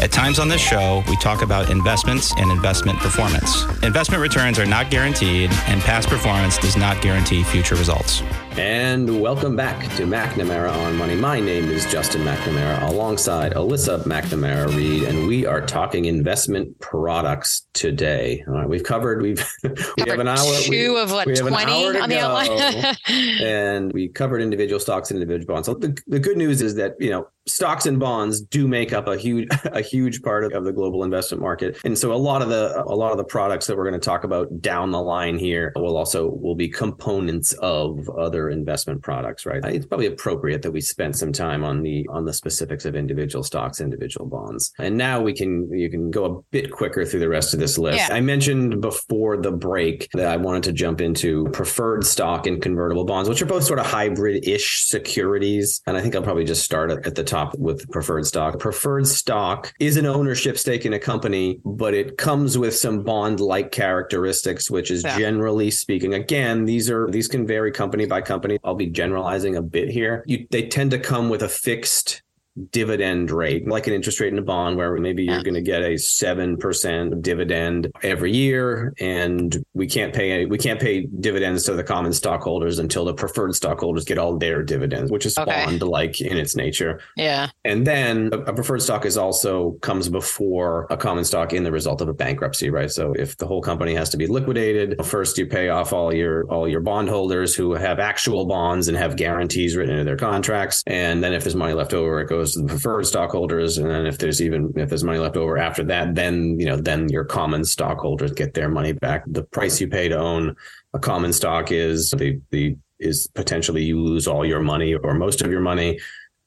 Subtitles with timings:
[0.00, 3.64] At times on this show, we talk about investments and investment performance.
[3.82, 8.22] Investment returns are not guaranteed, and past performance does not guarantee future results.
[8.56, 11.14] And welcome back to McNamara on Money.
[11.14, 17.66] My name is Justin McNamara alongside Alyssa McNamara Reed, and we are talking investment products
[17.74, 18.44] today.
[18.48, 20.54] All right, we've covered, we've, we have an hour.
[20.62, 22.96] Two we, of what, 20 an hour to on the go, outline?
[23.40, 25.66] and we covered individual stocks and individual bonds.
[25.66, 29.08] So the, the good news is that, you know, stocks and bonds do make up
[29.08, 31.78] a huge a huge part of, the global investment market.
[31.84, 34.04] And so a lot of the a lot of the products that we're going to
[34.04, 39.46] talk about down the line here will also will be components of other investment products
[39.46, 39.64] right?
[39.64, 43.42] It's probably appropriate that we spend some time on the on the specifics of individual
[43.42, 44.72] stocks individual bonds.
[44.78, 47.78] And now we can you can go a bit quicker through the rest of this
[47.78, 47.98] list.
[47.98, 48.14] Yeah.
[48.14, 53.04] i mentioned before the break that i wanted to jump into preferred stock and convertible
[53.04, 55.80] bonds which are both sort of hybrid-ish securities.
[55.86, 58.58] And i think i'll probably just start at, at the top with preferred stock.
[58.58, 63.70] Preferred stock is an ownership stake in a company but it comes with some bond-like
[63.70, 65.18] characteristics which is Yeah.
[65.18, 68.58] generally speaking again these are these can vary company by company.
[68.64, 70.24] I'll be generalizing a bit here.
[70.26, 72.22] You, they tend to come with a fixed
[72.70, 75.42] dividend rate, like an interest rate in a bond, where maybe you're Yeah.
[75.42, 80.80] going to get a seven percent dividend every year, and we can't pay we can't
[80.80, 85.26] pay dividends to the common stockholders until the preferred stockholders get all their dividends, which
[85.26, 85.64] is Okay.
[85.64, 87.00] bond like in its nature.
[87.16, 87.48] yeah.
[87.64, 91.70] And then a a preferred stock is also comes before a common stock in the
[91.72, 92.90] result of a bankruptcy, right?
[92.90, 96.44] So if the whole company has to be liquidated, first you pay off all your
[96.46, 101.22] all your bondholders who have actual bonds and have guarantees written into their contracts, and
[101.22, 104.18] then if there's money left over, it goes to the preferred stockholders, and then if
[104.18, 107.64] there's even if there's money left over after that, then you know then your common
[107.64, 109.24] stockholders get their money back.
[109.26, 110.56] The price you pay to own
[110.94, 115.40] a common stock is the the is potentially you lose all your money or most
[115.40, 115.98] of your money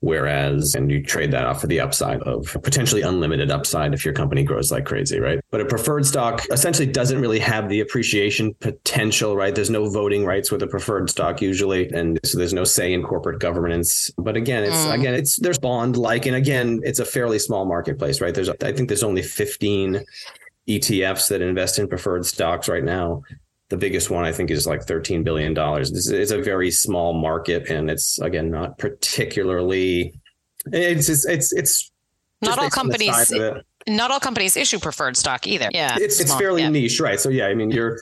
[0.03, 4.13] Whereas, and you trade that off for the upside of potentially unlimited upside if your
[4.13, 5.39] company grows like crazy, right?
[5.49, 9.55] But a preferred stock essentially doesn't really have the appreciation potential, right?
[9.55, 11.87] There's no voting rights with a preferred stock usually.
[11.91, 14.11] And so there's no say in corporate governance.
[14.17, 14.93] But again, it's, Mm.
[14.93, 18.35] again, it's, there's bond like, and again, it's a fairly small marketplace, right?
[18.35, 20.03] There's, I think there's only 15
[20.67, 23.21] ETFs that invest in preferred stocks right now.
[23.69, 25.55] The biggest one, I think, is like $13 billion.
[25.57, 30.19] It's a very small market, and it's, again, not particularly.
[30.71, 31.91] It's it's it's, it's
[32.41, 33.65] Not all based on the companies size of it.
[33.87, 35.69] not all companies issue preferred stock either.
[35.71, 35.97] Yeah.
[35.99, 36.69] It's it's fairly yeah.
[36.69, 37.19] niche, right?
[37.19, 37.99] So yeah, I mean, you're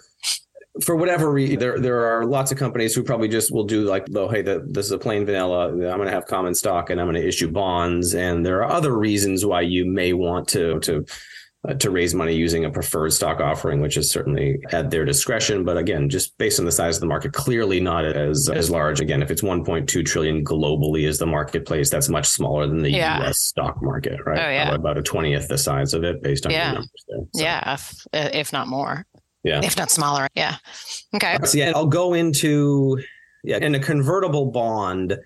[0.83, 4.07] for whatever reason, there there are lots of companies who probably just will do like,
[4.15, 5.67] oh, hey, the, this is a plain vanilla.
[5.69, 8.71] I'm going to have common stock and I'm going to issue bonds, and there are
[8.71, 11.05] other reasons why you may want to to
[11.67, 15.63] uh, to raise money using a preferred stock offering, which is certainly at their discretion.
[15.63, 18.99] But again, just based on the size of the market, clearly not as as large.
[18.99, 23.19] Again, if it's 1.2 trillion globally is the marketplace, that's much smaller than the Yeah.
[23.19, 23.39] U.S.
[23.41, 24.39] stock market, right?
[24.39, 24.73] Oh, yeah.
[24.73, 26.71] About a twentieth the size of it, based on Yeah.
[26.73, 27.19] numbers there.
[27.33, 29.05] So, Yeah, if, if not more.
[29.43, 29.61] Yeah.
[29.63, 30.27] If not smaller.
[30.35, 30.55] Yeah.
[31.15, 31.37] Okay.
[31.45, 32.99] So yeah, I'll go into
[33.43, 35.17] yeah, in a convertible bond,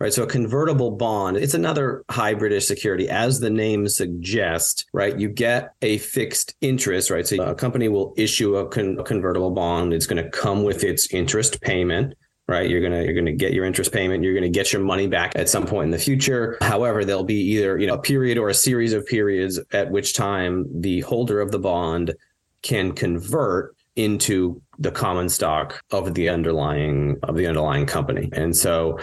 [0.00, 0.12] right?
[0.12, 5.18] So a convertible bond, it's another hybridish security, as the name suggests, right?
[5.18, 7.26] You get a fixed interest, right?
[7.26, 9.92] So a company will issue a, con- a convertible bond.
[9.92, 12.14] It's going to come with its interest payment.
[12.50, 14.24] Right, you're gonna you're gonna get your interest payment.
[14.24, 16.56] You're gonna get your money back at some point in the future.
[16.62, 20.14] However, there'll be either you know a period or a series of periods at which
[20.14, 22.14] time the holder of the bond
[22.62, 28.96] can convert into the common stock of the underlying of the underlying company and so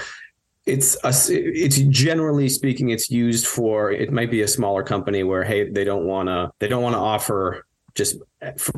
[0.65, 5.43] it's a, it's generally speaking it's used for it might be a smaller company where
[5.43, 8.17] hey they don't want to they don't want to offer just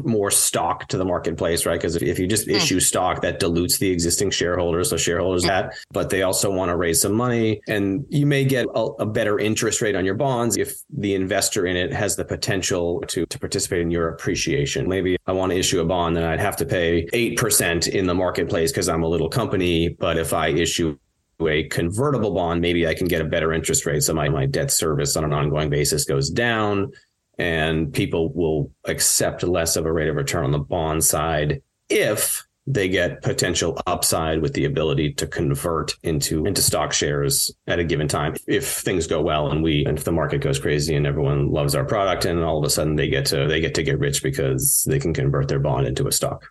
[0.04, 1.80] more stock to the marketplace right?
[1.80, 2.56] Because if, if you just Hmm.
[2.56, 6.75] issue stock that dilutes the existing shareholders so shareholders that but they also want to
[6.75, 7.60] raise some money.
[7.68, 11.66] And you may get a, a better interest rate on your bonds if the investor
[11.66, 14.88] in it has the potential to to participate in your appreciation.
[14.88, 18.13] Maybe i want to issue a bond and i'd have to pay 8% in the
[18.13, 20.98] marketplace because i'm a little company but if i issue
[21.45, 24.04] a convertible bond, maybe I can get a better interest rate.
[24.04, 26.92] So my, my debt service on an ongoing basis goes down
[27.38, 32.44] and people will accept less of a rate of return on the bond side if
[32.66, 37.84] they get potential upside with the ability to convert into into stock shares at a
[37.84, 38.36] given time.
[38.45, 41.75] If things go well and we and if the market goes crazy and everyone loves
[41.75, 44.22] our product and all of a sudden they get to they get to get rich
[44.22, 46.45] because they can convert their bond into a stock.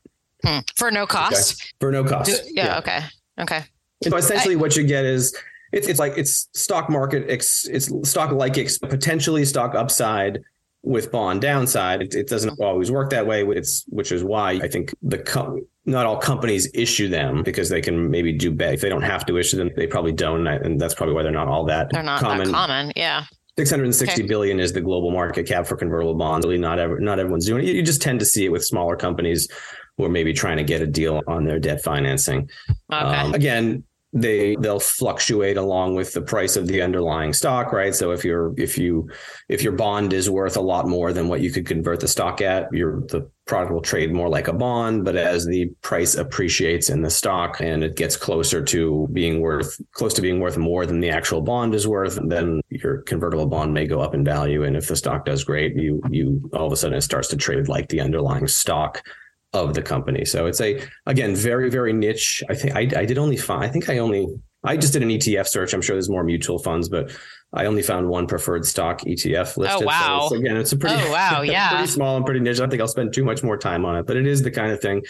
[0.45, 0.61] Hmm.
[0.77, 1.61] for no cost?
[1.61, 1.71] Okay.
[1.81, 2.31] for no cost.
[2.31, 3.01] Do, yeah, yeah, okay.
[3.41, 3.65] Okay
[4.03, 5.37] so essentially I, what you get is
[5.73, 8.55] it's, it's like it's stock market it's stock like
[8.89, 10.43] potentially stock upside
[10.87, 12.01] with bond downside.
[12.01, 13.45] It, it, doesn't always work that way.
[13.45, 17.81] It's which is why I think the com- not all companies issue them because they
[17.81, 18.73] can maybe do better.
[18.73, 21.33] If they don't have to issue them, they probably don't, and that's probably why they're
[21.33, 21.91] not all that.
[21.91, 22.47] They're not common.
[22.47, 23.25] That common, yeah.
[23.59, 24.29] Six hundred and sixty okay.
[24.29, 26.47] billion is the global market cap for convertible bonds.
[26.47, 27.75] Really, not ever, not everyone's doing it.
[27.75, 29.49] You just tend to see it with smaller companies
[29.97, 32.49] who are maybe trying to get a deal on their debt financing.
[32.93, 32.97] Okay.
[32.99, 33.85] Um, again,
[34.17, 38.55] they they'll fluctuate along with the price of the underlying stock right so if you're
[38.57, 39.09] if you
[39.49, 42.41] if your bond is worth a lot more than what you could convert the stock
[42.41, 46.89] at your the product will trade more like a bond but as the price appreciates
[46.89, 50.87] in the stock and it gets closer to being worth close to being worth more
[50.87, 54.63] than the actual bond is worth then your convertible bond may go up in value
[54.63, 57.37] and if the stock does great you you all of a sudden it starts to
[57.37, 59.03] trade like the underlying stock
[59.65, 60.25] of the company.
[60.25, 62.43] So it's a again very very niche.
[62.49, 64.27] I think I, I did only find I think I only
[64.65, 65.73] I just did an ETF search.
[65.73, 67.17] I'm sure there's more mutual funds, but
[67.53, 69.83] I only found one preferred stock ETF oh, listed.
[69.83, 70.27] Oh wow!
[70.29, 72.57] So it's, again, it's a pretty oh wow yeah pretty small and pretty niche.
[72.57, 74.51] I don't think I'll spend too much more time on it, but it is the
[74.51, 75.03] kind of thing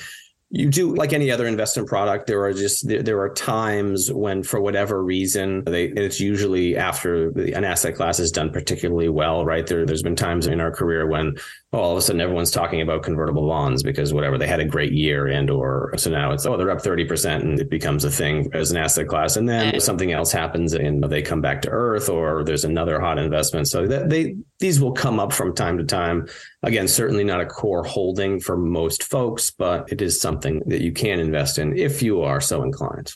[0.51, 4.45] you do like any other investment product there are just there, there, are times when
[4.45, 9.67] for whatever reason they it's usually after an asset class is done particularly well right
[9.67, 11.37] there there's been times in our career when
[11.77, 14.65] oh, all of a sudden everyone's talking about convertible bonds because whatever they had a
[14.65, 18.11] great year and or so now it's oh they're up 30% and it becomes a
[18.11, 19.37] thing as an asset class.
[19.37, 23.19] And then something else happens and they come back to earth or there's another hot
[23.19, 23.69] investment.
[23.69, 26.29] So that they these will come up from time to time.
[26.63, 30.93] Again certainly not a core holding for most folks but it is something that you
[30.93, 33.13] can invest in if you are so inclined.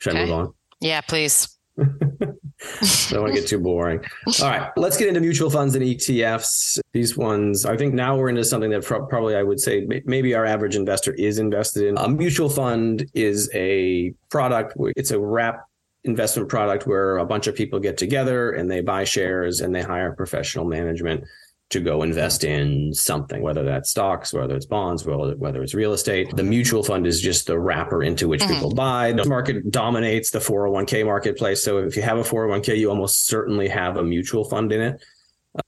[0.00, 0.22] Should okay.
[0.22, 0.54] i move on?
[0.80, 4.00] Yeah please I don't want to get too boring.
[4.42, 6.80] All right, let's get into mutual funds and ETFs.
[6.92, 10.44] These ones, I think now we're into something that probably I would say maybe our
[10.44, 11.98] average investor is invested in.
[11.98, 15.66] A mutual fund is a product, it's a wrap
[16.04, 19.82] investment product where a bunch of people get together and they buy shares and they
[19.82, 21.24] hire professional management
[21.70, 25.92] to go invest in something, whether that's stocks, whether it's bonds, whether, whether it's real
[25.92, 26.34] estate.
[26.34, 28.54] The mutual fund is just the wrapper into which mm-hmm.
[28.54, 29.12] people buy.
[29.12, 31.62] The market dominates the 401k marketplace.
[31.62, 35.04] So if you have a 401k, you almost certainly have a mutual fund in it.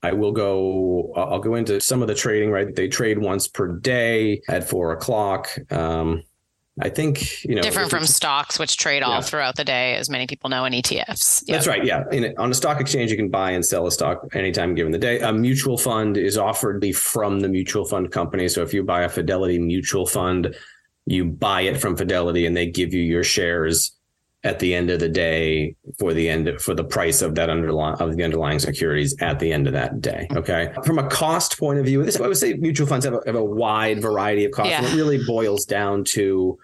[0.01, 2.73] I will go, I'll go into some of the trading, right?
[2.73, 5.49] They trade once per day at four o'clock.
[5.71, 6.23] Um,
[6.79, 10.25] I think you know different from stocks, which trade all throughout the day, as many
[10.25, 11.43] people know, in ETFs.
[11.45, 11.55] Yep.
[11.55, 11.83] That's right.
[11.83, 14.93] Yeah, in, on a stock exchange, you can buy and sell a stock anytime given
[14.93, 15.19] the day.
[15.19, 18.47] A mutual fund is offered from the mutual fund company.
[18.47, 20.55] So if you buy a Fidelity mutual fund,
[21.05, 23.91] you buy it from Fidelity, and they give you your shares
[24.43, 27.95] at the end of the day for the end for the price of that underlying
[27.99, 30.27] of the underlying securities at the end of that day.
[30.31, 30.73] Okay.
[30.83, 33.35] From a cost point of view, this I would say mutual funds have a, have
[33.35, 34.71] a wide variety of costs.
[34.71, 34.79] Yeah.
[34.79, 36.57] And it really boils down to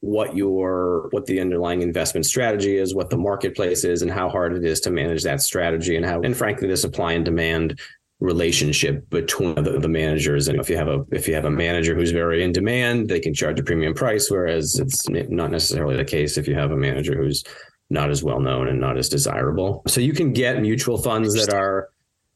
[0.00, 4.56] what your what the underlying investment strategy is, what the marketplace is, and how hard
[4.56, 7.78] it is to manage that strategy, and how and frankly the supply and demand
[8.20, 11.94] relationship between the, the, managers and if you have a if you have a manager
[11.94, 16.04] who's very in demand they can charge a premium price whereas it's not necessarily the
[16.04, 17.44] case if you have a manager who's
[17.90, 21.54] not as well known and not as desirable so you can get mutual funds that
[21.54, 21.90] are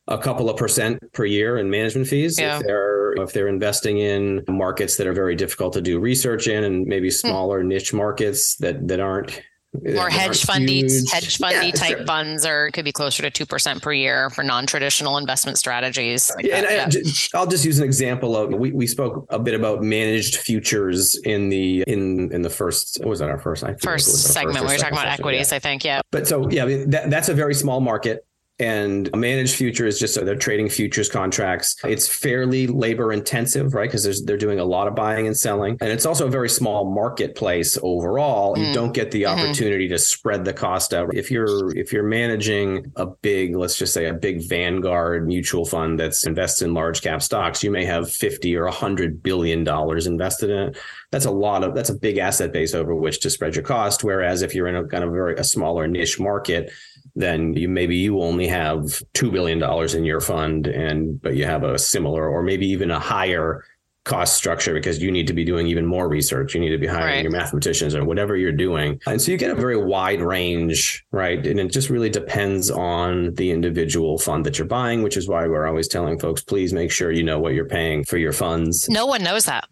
[0.06, 2.58] a couple of percent per year in management fees yeah.
[2.58, 6.62] if they're if they're investing in markets that are very difficult to do research in
[6.62, 7.14] and maybe hmm.
[7.14, 9.42] smaller niche markets that that aren't
[9.80, 12.06] more hedge fundy hedge fundy yeah, type sure.
[12.06, 16.44] funds or it could be closer to 2% per year for non-traditional investment strategies like
[16.44, 17.12] yeah, and yeah.
[17.34, 21.18] I, will just use an example of we, we spoke a bit about managed futures
[21.24, 24.74] in the in in the first was that our first I first segment first we
[24.74, 25.56] were talking about equities yeah.
[25.56, 28.26] i think yeah but so yeah that, that's a very small market
[28.62, 31.74] and a managed future is just so they're trading futures contracts.
[31.82, 33.90] It's fairly labor intensive, right?
[33.90, 35.76] Because they're doing a lot of buying and selling.
[35.80, 38.54] And it's also a very small marketplace overall.
[38.54, 38.68] Mm.
[38.68, 39.40] You don't get the mm-hmm.
[39.40, 41.12] opportunity to spread the cost out.
[41.12, 45.98] If you're if you're managing a big, let's just say a big Vanguard mutual fund
[45.98, 50.50] that's invested in large cap stocks, you may have 50 or 100 billion dollars invested
[50.50, 50.78] in it.
[51.10, 54.04] That's a lot of that's a big asset base over which to spread your cost.
[54.04, 56.70] Whereas if you're in a kind of very a smaller niche market,
[57.14, 61.44] then you maybe you only have two billion dollars in your fund, and but you
[61.44, 63.64] have a similar or maybe even a higher
[64.04, 66.54] cost structure because you need to be doing even more research.
[66.54, 67.22] You need to be hiring right.
[67.22, 69.00] your mathematicians or whatever you're doing.
[69.06, 71.44] And so you get a very wide range, right?
[71.46, 75.46] And it just really depends on the individual fund that you're buying, which is why
[75.46, 78.88] we're always telling folks, please make sure you know what you're paying for your funds.
[78.88, 79.68] No one knows that.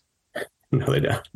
[0.72, 1.28] No, they don't.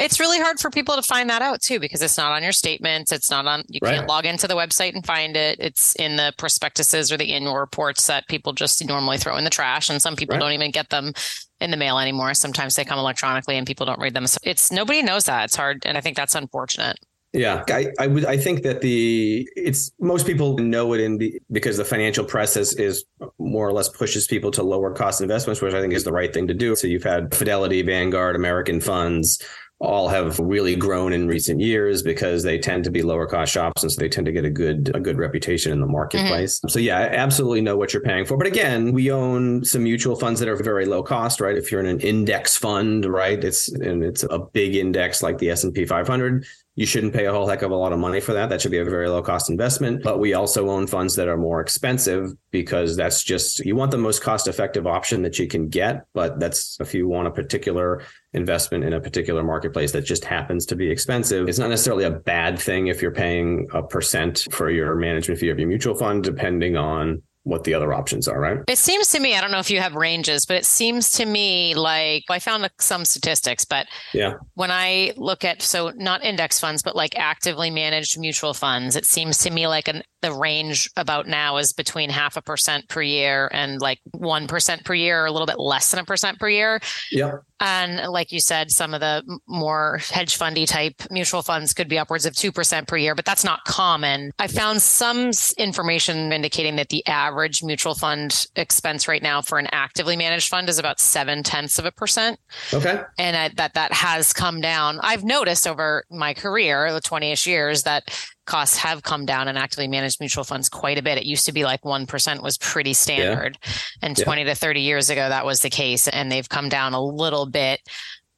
[0.00, 2.50] it's really hard for people to find that out too because it's not on your
[2.50, 3.12] statements.
[3.12, 3.94] It's not on, you right.
[3.94, 5.60] can't log into the website and find it.
[5.60, 9.50] It's in the prospectuses or the annual reports that people just normally throw in the
[9.50, 9.90] trash.
[9.90, 10.40] And some people right.
[10.40, 11.12] don't even get them
[11.60, 12.34] in the mail anymore.
[12.34, 14.26] Sometimes they come electronically and people don't read them.
[14.26, 15.44] So it's nobody knows that.
[15.44, 15.86] It's hard.
[15.86, 16.98] And I think that's unfortunate.
[17.38, 18.24] Yeah, I, I would.
[18.24, 22.56] I think that the it's most people know it in the because the financial press
[22.56, 23.04] is, is
[23.38, 26.34] more or less pushes people to lower cost investments, which I think is the right
[26.34, 26.74] thing to do.
[26.74, 29.40] So you've had Fidelity, Vanguard, American funds,
[29.80, 33.82] all have really grown in recent years because they tend to be lower cost shops
[33.84, 36.58] and so they tend to get a good a good reputation in the marketplace.
[36.58, 36.68] Mm-hmm.
[36.68, 38.36] So yeah, I absolutely know what you're paying for.
[38.36, 41.56] But again, we own some mutual funds that are very low cost, right?
[41.56, 45.50] If you're in an index fund, right, it's and it's a big index like the
[45.50, 46.44] S&P 500,
[46.78, 48.48] you shouldn't pay a whole heck of a lot of money for that.
[48.50, 50.00] That should be a very low cost investment.
[50.02, 53.98] But we also own funds that are more expensive because that's just, you want the
[53.98, 56.04] most cost effective option that you can get.
[56.14, 58.04] But that's if you want a particular
[58.34, 61.48] investment in a particular marketplace that just happens to be expensive.
[61.48, 65.48] It's not necessarily a bad thing if you're paying a percent for your management fee
[65.48, 68.58] of your mutual fund, depending on what the other options are, right?
[68.68, 71.24] It seems to me, I don't know if you have ranges, but it seems to
[71.24, 76.60] me like I found some statistics, but yeah, when I look at so not index
[76.60, 80.90] funds, but like actively managed mutual funds, it seems to me like an the range
[80.96, 85.26] about now is between half a percent per year and like 1% per year or
[85.26, 86.80] a little bit less than a percent per year.
[87.10, 87.38] Yeah.
[87.60, 91.98] And like you said, some of the more hedge fundy type mutual funds could be
[91.98, 94.30] upwards of 2% per year, but that's not common.
[94.38, 99.68] I found some information indicating that the average mutual fund expense right now for an
[99.72, 102.38] actively managed fund is about seven tenths of a percent.
[102.72, 103.00] Okay.
[103.18, 105.00] And I, that that has come down.
[105.02, 108.08] I've noticed over my career, the 20 ish years, that
[108.48, 111.18] costs have come down in actively managed mutual funds quite a bit.
[111.18, 113.58] It used to be like 1% was pretty standard.
[113.62, 113.72] Yeah.
[114.02, 114.48] And 20 yeah.
[114.48, 116.08] to 30 years ago, that was the case.
[116.08, 117.80] And they've come down a little bit.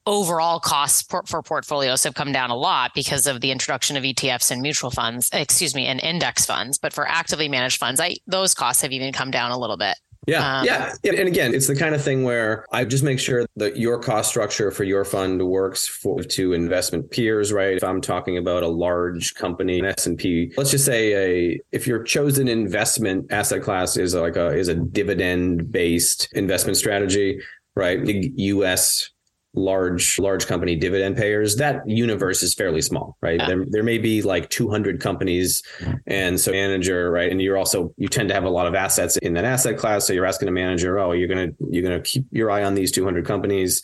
[0.05, 4.03] Overall costs for, for portfolios have come down a lot because of the introduction of
[4.03, 6.77] ETFs and mutual funds, excuse me, and index funds.
[6.77, 9.95] But for actively managed funds, I, those costs have even come down a little bit.
[10.27, 10.59] Yeah.
[10.59, 10.93] Um, yeah.
[11.03, 14.29] And again, it's the kind of thing where I just make sure that your cost
[14.29, 17.75] structure for your fund works for to investment peers, right?
[17.75, 22.03] If I'm talking about a large company, an S&P, let's just say a if your
[22.03, 27.41] chosen investment asset class is like a is a dividend based investment strategy,
[27.75, 28.03] right?
[28.03, 29.09] Big US
[29.53, 33.39] large large company dividend payers that universe is fairly small right?
[33.39, 33.47] Yeah.
[33.47, 35.61] there, there may be like 200 companies
[36.07, 37.29] and so manager right?
[37.29, 40.07] And you're also you tend to have a lot of assets in that asset class.
[40.07, 42.63] So you're asking a manager oh you're going to you're going to keep your eye
[42.63, 43.81] on these 200 companies.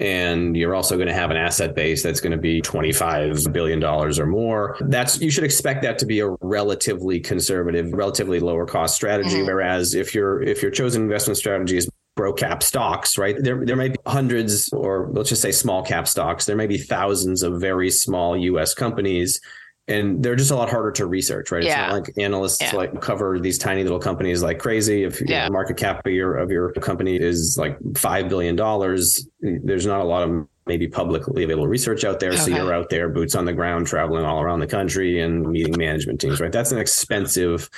[0.00, 3.80] And you're also going to have an asset base that's going to be 25 billion
[3.80, 4.76] dollars or more.
[4.82, 9.38] That's you should expect that to be a relatively conservative relatively lower cost strategy.
[9.38, 9.46] Mm-hmm.
[9.46, 13.36] whereas if your if your chosen investment strategy is bro cap stocks, right?
[13.38, 16.46] There, there may be hundreds, or let's just say small cap stocks.
[16.46, 18.74] There may be thousands of very small U.S.
[18.74, 19.40] companies,
[19.86, 21.62] and they're just a lot harder to research, right?
[21.62, 21.70] Yeah.
[21.70, 22.74] It's not like analysts yeah.
[22.74, 25.04] like cover these tiny little companies like crazy.
[25.04, 25.46] If yeah.
[25.46, 30.00] the market cap of your of your company is like five billion dollars, there's not
[30.00, 32.30] a lot of maybe publicly available research out there.
[32.30, 32.38] Okay.
[32.38, 35.78] So you're out there, boots on the ground, traveling all around the country and meeting
[35.78, 36.50] management teams, right?
[36.50, 37.70] That's an expensive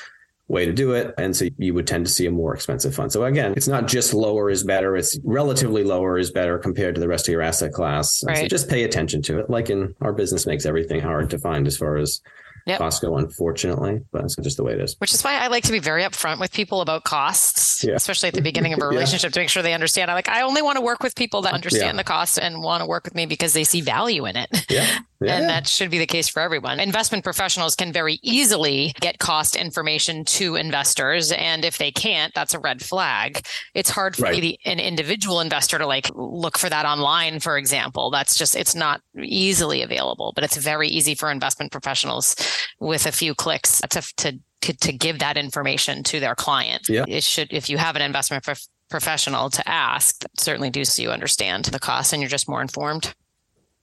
[0.50, 1.14] way to do it.
[1.16, 3.12] And so you would tend to see a more expensive fund.
[3.12, 4.97] So again, it's not just lower is better.
[4.97, 8.23] It's relatively lower is better compared to the rest of your asset class.
[8.26, 8.38] Right.
[8.38, 9.49] So just pay attention to it.
[9.49, 12.21] Like in our business makes everything hard to find as far as
[12.66, 12.80] yep.
[12.80, 14.97] Costco, unfortunately, but it's just the way it is.
[14.99, 17.95] Which is why I like to be very upfront with people about costs, yeah.
[17.95, 19.35] especially at the beginning of a relationship yeah.
[19.35, 20.11] to make sure they understand.
[20.11, 22.02] I like I only want to work with people that understand yeah.
[22.02, 24.66] the cost and want to work with me because they see value in it.
[24.69, 24.99] Yeah.
[25.21, 25.37] Yeah.
[25.37, 26.81] And that should be the case for everyone.
[26.81, 31.31] Investment professionals can very easily get cost information to investors.
[31.31, 33.47] And if they can't, that's a red flag.
[33.75, 34.59] It's hard for right.
[34.65, 38.11] an individual investor to like look for that online, for example.
[38.11, 42.35] That's just, it's not easily available, but it's very easy for investment professionals
[42.79, 46.89] with a few clicks to, to, to, give that information to their client.
[46.89, 47.05] Yeah.
[47.07, 51.11] It should, if you have an investment prof- professional to ask, certainly do so you
[51.11, 53.15] understand the cost and you're just more informed.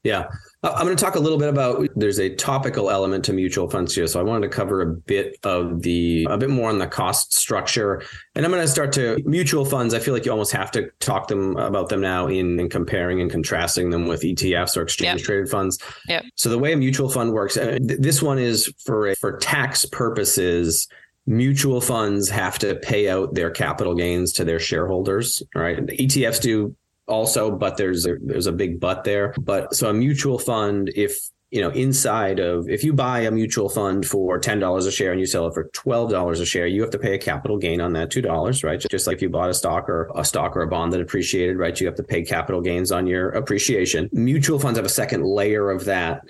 [0.03, 0.27] Yeah.
[0.63, 3.93] I'm going to talk a little bit about there's a topical element to mutual funds
[3.93, 4.07] here.
[4.07, 7.37] So I wanted to cover a bit of the, a bit more on the cost
[7.37, 8.01] structure.
[8.35, 9.93] And I'm going to start to mutual funds.
[9.93, 13.21] I feel like you almost have to talk them about them now in, in comparing
[13.21, 15.25] and contrasting them with ETFs or exchange yep.
[15.25, 15.77] traded funds.
[16.07, 16.25] Yep.
[16.35, 20.87] So the way a mutual fund works, uh, this one is for, for tax purposes
[21.27, 25.43] mutual funds have to pay out their capital gains to their shareholders.
[25.53, 26.75] Right, ETFs do
[27.07, 29.33] also, but there's a, there's a big but there.
[29.39, 31.17] But so a mutual fund, if
[31.49, 35.11] you know, inside of if you buy a mutual fund for ten dollars a share
[35.11, 37.57] and you sell it for twelve dollars a share, you have to pay a capital
[37.57, 38.83] gain on that two dollars, right?
[38.91, 41.57] Just like if you bought a stock or a stock or a bond that appreciated,
[41.57, 41.79] right?
[41.79, 44.09] You have to pay capital gains on your appreciation.
[44.11, 46.21] Mutual funds have a second layer of that,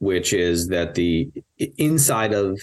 [0.00, 1.30] which is that the
[1.78, 2.58] inside of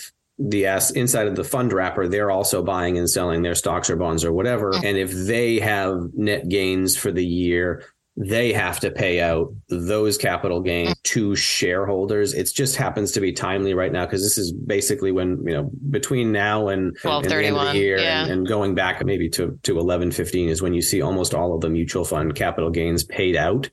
[0.50, 3.96] the S inside of the fund wrapper, they're also buying and selling their stocks or
[3.96, 4.74] bonds or whatever.
[4.76, 7.84] And if they have net gains for the year,
[8.18, 12.34] they have to pay out those capital gains to shareholders.
[12.34, 15.72] It just happens to be timely right now because this is basically when you know
[15.90, 18.24] between now and, and the end of the year yeah.
[18.24, 21.56] and, and, going back maybe to to eleven fifteen is when you see almost all
[21.56, 23.70] of the mutual fund capital gains paid out.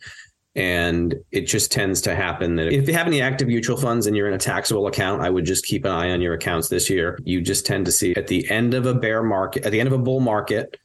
[0.55, 4.17] And it just tends to happen that if you have any active mutual funds and
[4.17, 6.91] you're in a taxable account, I would just keep an eye on your accounts this
[6.91, 7.19] year.
[7.23, 9.87] You just tend to see at the end of a bear market, at the end
[9.87, 10.77] of a bull market,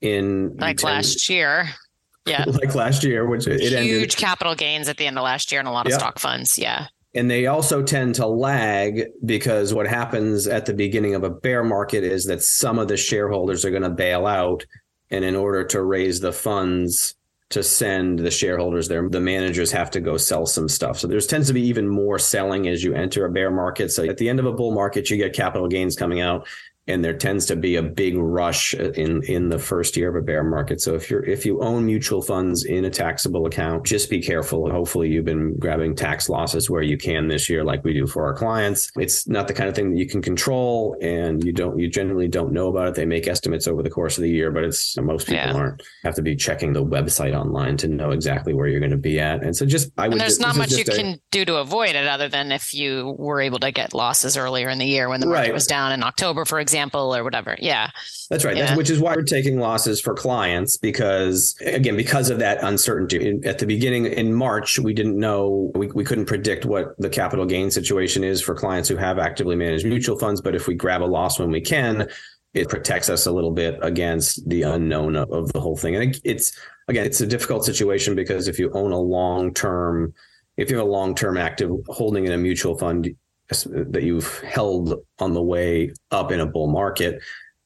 [0.00, 1.68] in like last year
[2.26, 2.44] yeah.
[2.46, 4.16] like last year, which it huge ended.
[4.16, 6.00] capital gains at the end of last year and a lot of yep.
[6.00, 6.58] stock funds.
[6.58, 6.86] Yeah.
[7.14, 11.62] And they also tend to lag because what happens at the beginning of a bear
[11.62, 14.64] market is that some of the shareholders are going to bail out.
[15.10, 17.14] And in order to raise the funds
[17.52, 20.98] to send the shareholders there, the managers have to go sell some stuff.
[20.98, 23.90] So there's tends to be even more selling as you enter a bear market.
[23.92, 26.46] So at the end of a bull market, you get capital gains coming out
[26.88, 30.24] and there tends to be a big rush in in the first year of a
[30.24, 30.80] bear market.
[30.80, 34.68] So if you're if you own mutual funds in a taxable account, just be careful.
[34.68, 38.24] Hopefully you've been grabbing tax losses where you can this year like we do for
[38.24, 38.90] our clients.
[38.96, 42.26] It's not the kind of thing that you can control and you don't you generally
[42.26, 42.94] don't know about it.
[42.96, 45.54] They make estimates over the course of the year, but it's most people yeah.
[45.54, 48.96] aren't have to be checking the website online to know exactly where you're going to
[48.96, 49.44] be at.
[49.44, 51.58] And so just I would and there's just, not much you a, can do to
[51.58, 55.08] avoid it other than if you were able to get losses earlier in the year
[55.08, 55.54] when the market right.
[55.54, 57.56] was down in October, for example example, or whatever.
[57.60, 57.90] Yeah.
[58.30, 58.56] That's right.
[58.56, 58.66] Yeah.
[58.66, 63.40] That's, which is why we're taking losses for clients because, again, because of that uncertainty.
[63.44, 67.44] At the beginning in March, we didn't know, we, we couldn't predict what the capital
[67.44, 70.40] gain situation is for clients who have actively managed mutual funds.
[70.40, 72.08] But if we grab a loss when we can,
[72.54, 75.96] it protects us a little bit against the unknown of, of the whole thing.
[75.96, 76.52] And it's,
[76.88, 80.14] again, it's a difficult situation because if you own a long term,
[80.56, 83.14] if you have a long term active holding in a mutual fund,
[83.48, 87.22] that you've held on the way up in a bull market,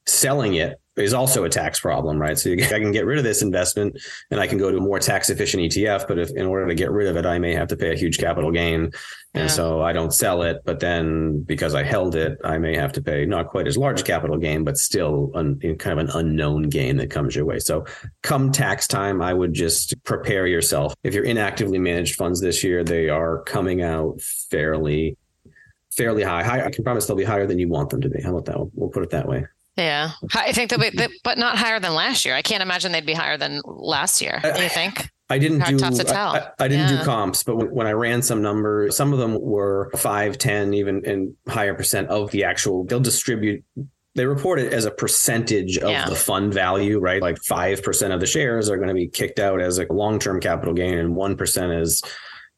[0.06, 2.38] selling it is also a tax problem, right?
[2.38, 4.80] So you, I can get rid of this investment and I can go to a
[4.80, 7.54] more tax efficient ETF, but if in order to get rid of it, I may
[7.54, 8.92] have to pay a huge capital gain.
[9.34, 9.46] And yeah.
[9.48, 13.02] so I don't sell it, but then because I held it, I may have to
[13.02, 16.96] pay not quite as large capital gain, but still un, kind of an unknown gain
[16.96, 17.58] that comes your way.
[17.58, 17.84] So
[18.22, 20.94] come tax time, I would just prepare yourself.
[21.04, 25.18] If you're inactively managed funds this year, they are coming out fairly
[25.96, 26.42] fairly high.
[26.42, 26.64] high.
[26.64, 28.22] I can promise they'll be higher than you want them to be.
[28.22, 28.58] How about that?
[28.58, 29.46] We'll, we'll put it that way.
[29.76, 30.90] Yeah, I think they'll be,
[31.22, 32.34] but not higher than last year.
[32.34, 34.40] I can't imagine they'd be higher than last year.
[34.42, 35.10] Do you think?
[35.28, 36.98] I didn't Hard do I, I, didn't yeah.
[36.98, 40.72] do comps, but when, when, I ran some numbers, some of them were five, 10,
[40.72, 42.84] even and higher percent of the actual.
[42.84, 43.64] They'll distribute.
[44.14, 46.08] They report it as a percentage of yeah.
[46.08, 47.20] the fund value, right?
[47.20, 50.40] Like five percent of the shares are going to be kicked out as a long-term
[50.40, 52.02] capital gain, and one percent is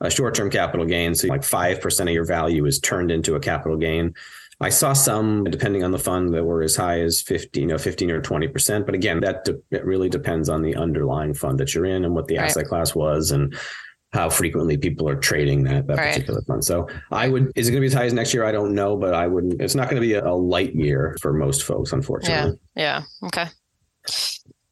[0.00, 1.14] a short-term capital gain.
[1.14, 4.14] So like 5% of your value is turned into a capital gain.
[4.60, 7.78] I saw some, depending on the fund, that were as high as 15, you know,
[7.78, 8.86] 15 or 20%.
[8.86, 12.14] But again, that de- it really depends on the underlying fund that you're in and
[12.14, 12.46] what the right.
[12.46, 13.56] asset class was and
[14.12, 16.12] how frequently people are trading that, that right.
[16.12, 16.64] particular fund.
[16.64, 18.44] So I would, is it going to be as high as next year?
[18.44, 21.16] I don't know, but I wouldn't, it's not going to be a, a light year
[21.20, 22.58] for most folks, unfortunately.
[22.74, 23.02] Yeah.
[23.22, 23.26] Yeah.
[23.28, 23.46] Okay.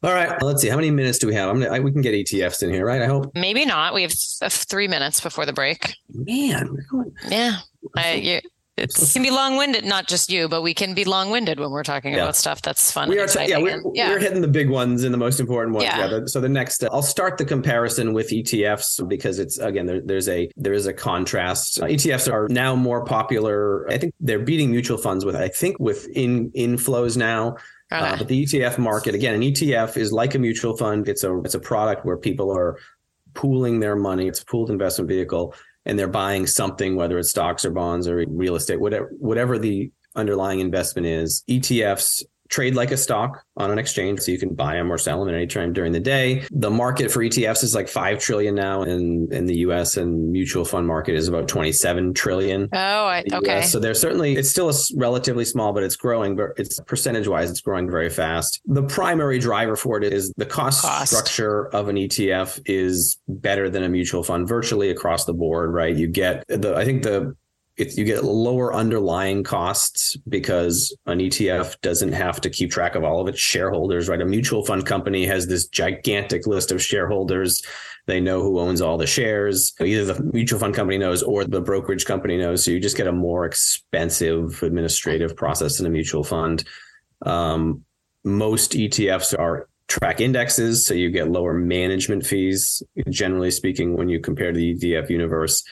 [0.02, 0.68] All right, let's see.
[0.68, 1.48] How many minutes do we have?
[1.48, 3.00] I'm gonna, I, we can get ETFs in here, right?
[3.00, 3.32] I hope.
[3.34, 3.94] Maybe not.
[3.94, 5.94] We have three minutes before the break.
[6.12, 7.12] Man, we're going.
[7.28, 7.56] Yeah,
[7.96, 8.40] I, you,
[8.76, 9.86] it can be long-winded.
[9.86, 12.24] Not just you, but we can be long-winded when we're talking yeah.
[12.24, 13.08] about stuff that's fun.
[13.08, 13.26] We are.
[13.26, 15.84] T- yeah, we're, yeah, we're hitting the big ones and the most important ones.
[15.84, 16.10] Yeah.
[16.10, 20.02] yeah so the next, uh, I'll start the comparison with ETFs because it's again there,
[20.02, 21.80] there's a there is a contrast.
[21.80, 23.90] Uh, ETFs are now more popular.
[23.90, 27.56] I think they're beating mutual funds with I think with in inflows now.
[27.92, 28.04] Okay.
[28.04, 31.08] Uh, but the ETF market, again, an ETF is like a mutual fund.
[31.08, 32.78] It's a it's a product where people are
[33.34, 34.26] pooling their money.
[34.26, 38.24] It's a pooled investment vehicle, and they're buying something, whether it's stocks or bonds or
[38.28, 41.44] real estate, whatever whatever the underlying investment is.
[41.48, 45.20] ETFs trade like a stock on an exchange so you can buy them or sell
[45.20, 46.46] them at any time during the day.
[46.50, 50.64] The market for etfs is like 5 trillion now in in the us and mutual
[50.64, 52.68] fund market is about 27 trillion.
[52.72, 53.62] Oh I, okay.
[53.62, 57.50] So there's certainly it's still a relatively small but it's growing but it's percentage wise
[57.50, 58.60] it's growing very fast.
[58.66, 61.12] The primary driver for it is the cost, cost.
[61.12, 65.94] structure of an etf is better than a mutual fund virtually across the board right?
[65.96, 67.34] You get the i think the
[67.76, 73.04] it's you get lower underlying costs because an ETF doesn't have to keep track of
[73.04, 74.20] all of its shareholders, right?
[74.20, 77.62] A mutual fund company has this gigantic list of shareholders.
[78.06, 79.74] They know who owns all the shares.
[79.80, 82.64] Either the mutual fund company knows or the brokerage company knows.
[82.64, 86.64] So you just get a more expensive administrative process in a mutual fund.
[87.22, 87.84] Um,
[88.24, 94.20] most ETFs are track indexes, so you get lower management fees, generally speaking, when you
[94.20, 95.62] compare the ETF universe.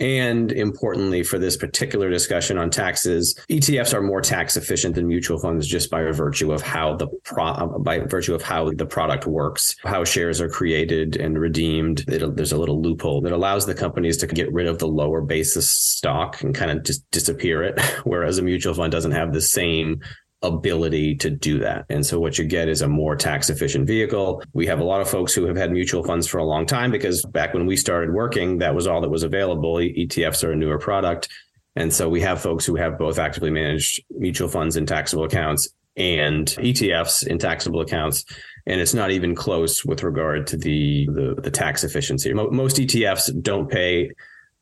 [0.00, 5.38] And importantly, for this particular discussion on taxes, ETFs are more tax efficient than mutual
[5.38, 9.76] funds just by virtue of how the pro- by virtue of how the product works,
[9.84, 12.00] how shares are created and redeemed.
[12.08, 15.20] It, there's a little loophole that allows the companies to get rid of the lower
[15.20, 19.40] basis stock and kind of just disappear it, whereas a mutual fund doesn't have the
[19.40, 20.00] same
[20.42, 21.84] ability to do that.
[21.90, 24.42] And so what you get is a more tax efficient vehicle.
[24.52, 26.90] We have a lot of folks who have had mutual funds for a long time
[26.90, 29.74] because back when we started working, that was all that was available.
[29.74, 31.28] ETFs are a newer product.
[31.76, 35.68] And so we have folks who have both actively managed mutual funds in taxable accounts
[35.96, 38.24] and ETFs in taxable accounts.
[38.66, 42.32] And it's not even close with regard to the, the, the tax efficiency.
[42.32, 44.10] Most ETFs don't pay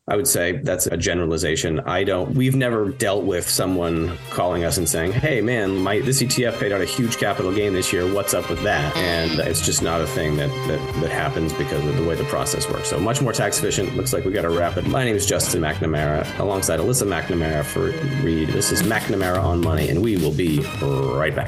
[0.08, 1.80] I would say that's a generalization.
[1.80, 2.34] I don't.
[2.34, 6.72] We've never dealt with someone calling us and saying, "Hey, man, my this ETF paid
[6.72, 8.10] out a huge capital gain this year.
[8.12, 11.84] What's up with that?" And it's just not a thing that that, that happens because
[11.84, 12.88] of the way the process works.
[12.88, 13.96] So much more tax efficient.
[13.96, 14.86] Looks like we got to wrap it.
[14.86, 17.90] My name is Justin McNamara, alongside Alyssa McNamara for
[18.24, 18.48] Reed.
[18.48, 21.47] This is McNamara on Money, and we will be right back.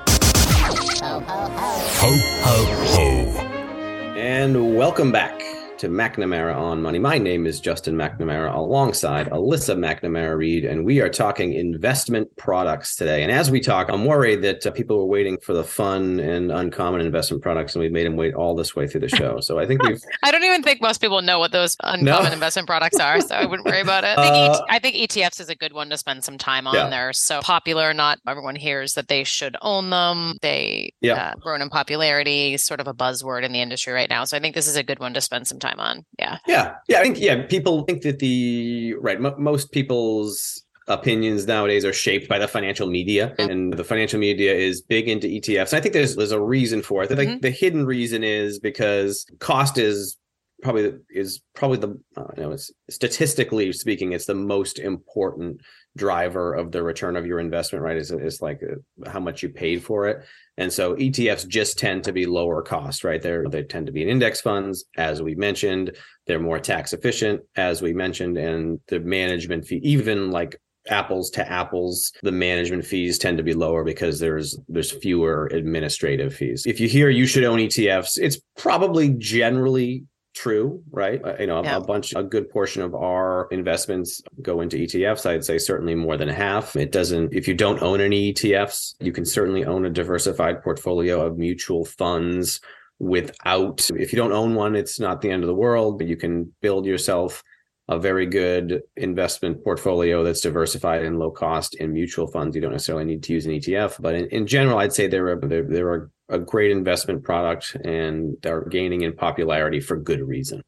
[2.03, 2.09] Ho,
[2.41, 2.55] ho,
[2.95, 4.17] ho.
[4.17, 5.40] And welcome back
[5.81, 6.99] to McNamara on Money.
[6.99, 12.95] My name is Justin McNamara alongside Alyssa McNamara Reed, and we are talking investment products
[12.95, 13.23] today.
[13.23, 16.51] And as we talk, I'm worried that uh, people are waiting for the fun and
[16.51, 19.39] uncommon investment products, and we've made them wait all this way through the show.
[19.39, 19.99] So I think we've.
[20.21, 22.31] I don't even think most people know what those uncommon no?
[22.31, 24.19] investment products are, so I wouldn't worry about it.
[24.19, 26.75] I think, uh, I think ETFs is a good one to spend some time on.
[26.75, 26.89] Yeah.
[26.91, 30.37] They're so popular, not everyone hears that they should own them.
[30.43, 31.29] They yeah.
[31.29, 34.25] uh, grown in popularity, sort of a buzzword in the industry right now.
[34.25, 36.05] So I think this is a good one to spend some time time on.
[36.19, 36.37] Yeah.
[36.47, 36.75] Yeah.
[36.87, 36.99] Yeah.
[36.99, 42.27] I think, yeah, people think that the, right, m- most people's opinions nowadays are shaped
[42.27, 45.69] by the financial media and the financial media is big into ETFs.
[45.69, 47.09] And I think there's there's a reason for it.
[47.09, 47.39] Mm-hmm.
[47.39, 50.17] The hidden reason is because cost is
[50.61, 55.61] probably is probably the uh, you know it's statistically speaking it's the most important
[55.97, 59.49] driver of the return of your investment right is is like uh, how much you
[59.49, 60.23] paid for it
[60.61, 63.21] and so ETFs just tend to be lower cost right?
[63.21, 65.97] They they tend to be in index funds as we mentioned.
[66.27, 71.47] They're more tax efficient as we mentioned and the management fee even like apples to
[71.47, 76.65] apples the management fees tend to be lower because there's there's fewer administrative fees.
[76.65, 81.23] If you hear you should own etfs it's probably generally true, right?
[81.23, 81.77] Uh, you know, yeah.
[81.77, 85.25] a, bunch, a good portion of our investments go into ETFs.
[85.25, 86.75] I'd say certainly more than half.
[86.75, 91.25] It doesn't, if you don't own any ETFs, you can certainly own a diversified portfolio
[91.25, 92.59] of mutual funds
[92.99, 96.15] without, if you don't own one, it's not the end of the world, but you
[96.15, 97.43] can build yourself
[97.87, 102.55] a very good investment portfolio that's diversified and low cost in mutual funds.
[102.55, 105.27] You don't necessarily need to use an ETF, but in, in general, I'd say there
[105.27, 109.97] are there, they're, they're a a great investment product and are gaining in popularity for
[109.97, 110.63] good reason.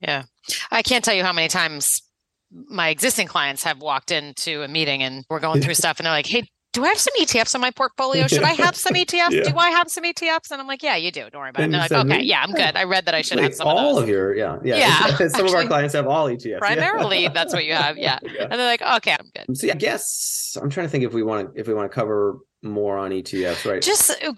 [0.00, 0.24] Yeah.
[0.70, 2.02] I can't tell you how many times
[2.50, 6.12] my existing clients have walked into a meeting and we're going through stuff and they're
[6.12, 8.26] like, hey, do I have some ETFs in my portfolio?
[8.26, 9.30] Should I have some ETFs?
[9.32, 9.42] Yeah.
[9.42, 10.50] Do I have some ETFs?
[10.50, 11.28] And I'm like, yeah, you do.
[11.30, 11.64] Don't worry about it.
[11.64, 11.78] and it.
[11.78, 12.76] like, okay, yeah, I'm good.
[12.76, 14.78] I read that I should have some all of, of your, yeah, yeah.
[14.78, 16.58] yeah some actually, of our clients have all ETFs.
[16.58, 17.28] Primarily, yeah.
[17.28, 17.98] that's what you have.
[17.98, 18.18] Yeah.
[18.22, 18.42] yeah.
[18.42, 19.56] And they're like, okay, I'm good.
[19.56, 21.94] So I guess I'm trying to think if we want to if we want to
[21.94, 23.82] cover more on ETFs, right?
[23.82, 24.32] Just uh,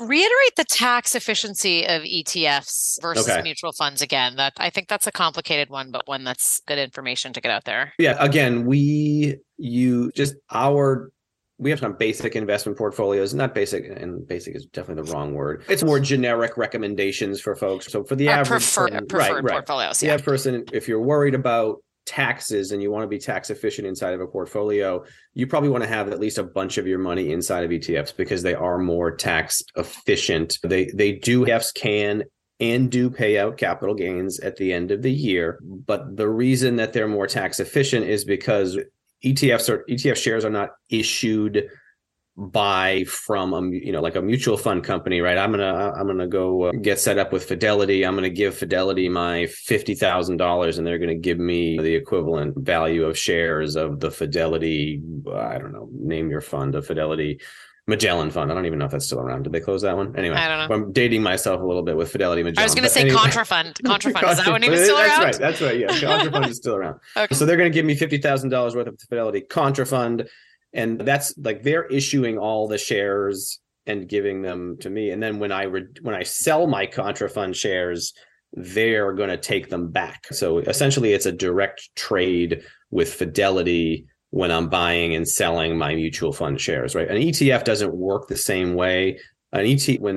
[0.00, 3.42] reiterate the tax efficiency of ETFs versus okay.
[3.42, 4.36] mutual funds again.
[4.36, 7.64] That I think that's a complicated one, but one that's good information to get out
[7.64, 7.92] there.
[7.98, 11.10] Yeah, again, we you just our
[11.58, 15.64] we have some basic investment portfolios, not basic, and basic is definitely the wrong word.
[15.68, 17.90] It's more generic recommendations for folks.
[17.90, 19.52] So for the Our average prefer, person, preferred right, right.
[19.54, 20.16] portfolios, yeah.
[20.16, 24.14] the person, if you're worried about taxes and you want to be tax efficient inside
[24.14, 27.32] of a portfolio, you probably want to have at least a bunch of your money
[27.32, 30.58] inside of ETFs because they are more tax efficient.
[30.62, 32.24] They they do ETFs can
[32.60, 35.60] and do pay out capital gains at the end of the year.
[35.62, 38.78] But the reason that they're more tax efficient is because
[39.24, 41.68] ETFs are ETF shares are not issued
[42.38, 46.28] buy from a you know like a mutual fund company right i'm gonna i'm gonna
[46.28, 51.00] go uh, get set up with fidelity i'm gonna give fidelity my $50000 and they're
[51.00, 55.02] gonna give me the equivalent value of shares of the fidelity
[55.34, 57.40] i don't know name your fund a fidelity
[57.88, 58.52] Magellan Fund.
[58.52, 59.44] I don't even know if that's still around.
[59.44, 60.14] Did they close that one?
[60.14, 60.74] Anyway, I don't know.
[60.74, 62.62] I'm dating myself a little bit with Fidelity Magellan.
[62.62, 63.16] I was going to say anyway.
[63.16, 63.74] Contra Fund.
[63.82, 64.30] Contrafund.
[64.30, 65.24] Is that one even still that's around?
[65.24, 65.38] right.
[65.38, 65.78] That's right.
[65.78, 67.00] Yeah, Contrafund is still around.
[67.16, 67.34] Okay.
[67.34, 70.28] So they're going to give me fifty thousand dollars worth of Fidelity Contrafund,
[70.72, 75.10] and that's like they're issuing all the shares and giving them to me.
[75.10, 78.12] And then when I re- when I sell my Contrafund shares,
[78.52, 80.26] they're going to take them back.
[80.32, 86.32] So essentially, it's a direct trade with Fidelity when I'm buying and selling my mutual
[86.32, 87.08] fund shares, right?
[87.08, 89.18] An ETF doesn't work the same way.
[89.52, 90.16] An ET when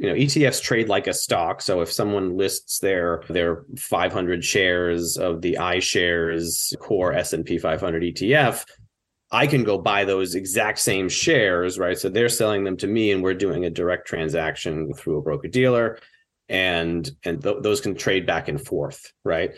[0.00, 1.62] you know ETFs trade like a stock.
[1.62, 8.64] So if someone lists their their 500 shares of the iShares core S&P 500 ETF,
[9.32, 11.98] I can go buy those exact same shares, right?
[11.98, 15.48] So they're selling them to me, and we're doing a direct transaction through a broker
[15.48, 15.98] dealer,
[16.48, 19.52] and and th- those can trade back and forth, right?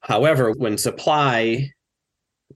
[0.00, 1.70] However, when supply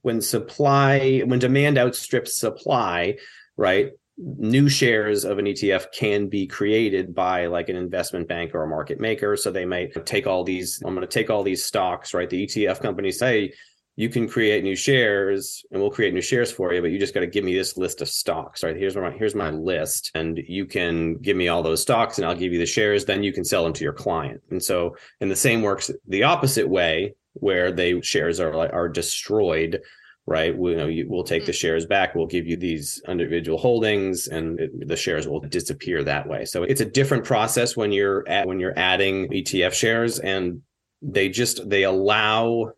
[0.02, 3.16] when supply when demand outstrips supply
[3.56, 8.62] right new shares of an ETF can be created by like an investment bank or
[8.62, 11.64] a market maker so they might take all these I'm going to take all these
[11.64, 13.54] stocks right the ETF companies say
[13.96, 17.14] you can create new shares and we'll create new shares for you but you just
[17.14, 18.62] got to give me this list of stocks.
[18.62, 22.26] Right here's my here's my list and you can give me all those stocks and
[22.26, 24.42] I'll give you the shares then you can sell them to your client.
[24.50, 29.80] And so and the same works the opposite way where they shares are are destroyed
[30.26, 30.56] right?
[30.56, 31.46] We, you know you, we'll take hmm.
[31.46, 36.02] the shares back we'll give you these individual holdings and it, the shares will disappear
[36.02, 36.46] that way.
[36.46, 40.62] So it's a different process when you're at when you're adding etf shares and
[41.02, 42.72] they just they allow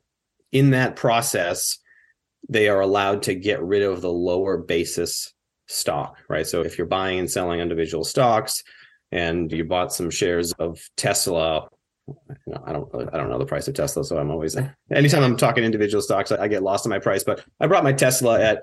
[0.57, 1.79] in that process
[2.49, 5.33] they are allowed to get rid of the lower basis
[5.67, 8.63] stock right so if you're buying and selling individual stocks
[9.13, 11.69] and you bought some shares of tesla
[12.65, 14.57] I don't I don't know the price of Tesla, so I'm always
[14.93, 17.25] anytime I'm talking individual stocks, I, I get lost in my price.
[17.25, 18.63] But I brought my Tesla at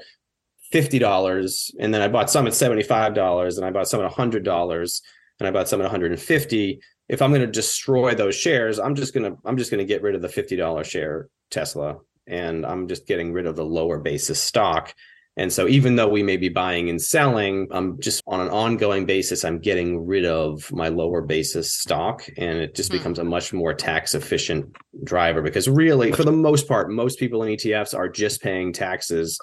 [0.71, 4.01] fifty dollars, and then I bought some at seventy five dollars, and I bought some
[4.01, 5.01] at hundred dollars,
[5.39, 6.79] and I bought some at one hundred and fifty.
[7.09, 10.01] If I'm going to destroy those shares, I'm just gonna I'm just going to get
[10.01, 13.99] rid of the fifty dollar share Tesla, and I'm just getting rid of the lower
[13.99, 14.93] basis stock.
[15.35, 19.05] And so even though we may be buying and selling, I'm just on an ongoing
[19.07, 22.97] basis, I'm getting rid of my lower basis stock and it just Hmm.
[22.99, 27.41] becomes a much more tax efficient driver because really for the most part, most people
[27.43, 29.39] in ETFs are just paying taxes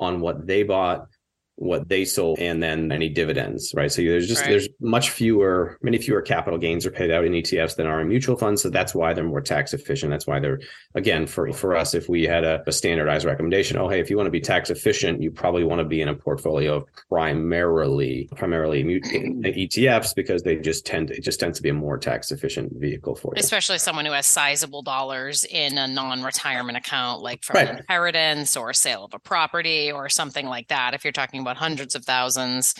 [0.00, 1.08] on what they bought,
[1.56, 3.90] what they sold, and then any dividends, right?
[3.92, 4.50] So there's just Right.
[4.50, 8.08] there's much fewer, many fewer capital gains are paid out in ETFs than are in
[8.08, 8.62] mutual funds.
[8.62, 10.10] So that's why they're more tax efficient.
[10.10, 10.58] That's why they're
[10.94, 14.16] again for for us, if we had a, a standardized recommendation, oh hey, if you
[14.16, 18.28] want to be tax efficient, you probably want to be in a portfolio of primarily
[18.36, 22.72] primarily ETFs because they just tend it just tends to be a more tax efficient
[22.76, 23.40] vehicle for you.
[23.40, 27.68] especially someone who has sizable dollars in a non-retirement account like from Right.
[27.68, 31.56] an inheritance or sale of a property or something like that if you're talking about
[31.56, 32.74] hundreds of thousands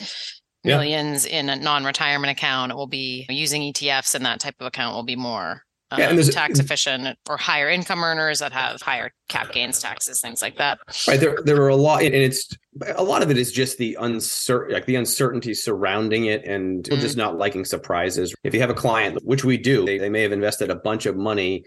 [0.65, 0.77] Yeah.
[0.79, 4.95] millions in a non-retirement account it will be using etfs and that type of account
[4.97, 8.81] will be more um, Yeah, and there's- tax efficient or higher income earners that have
[8.81, 11.21] higher cap gains taxes things like that Right.
[11.21, 12.49] There there are a lot and it's
[12.97, 16.99] a lot of it is just the uncertain like the uncertainty surrounding it and people
[16.99, 18.35] just not liking surprises.
[18.43, 21.07] If you have a client, which we do, they, they may have invested a bunch
[21.07, 21.65] of money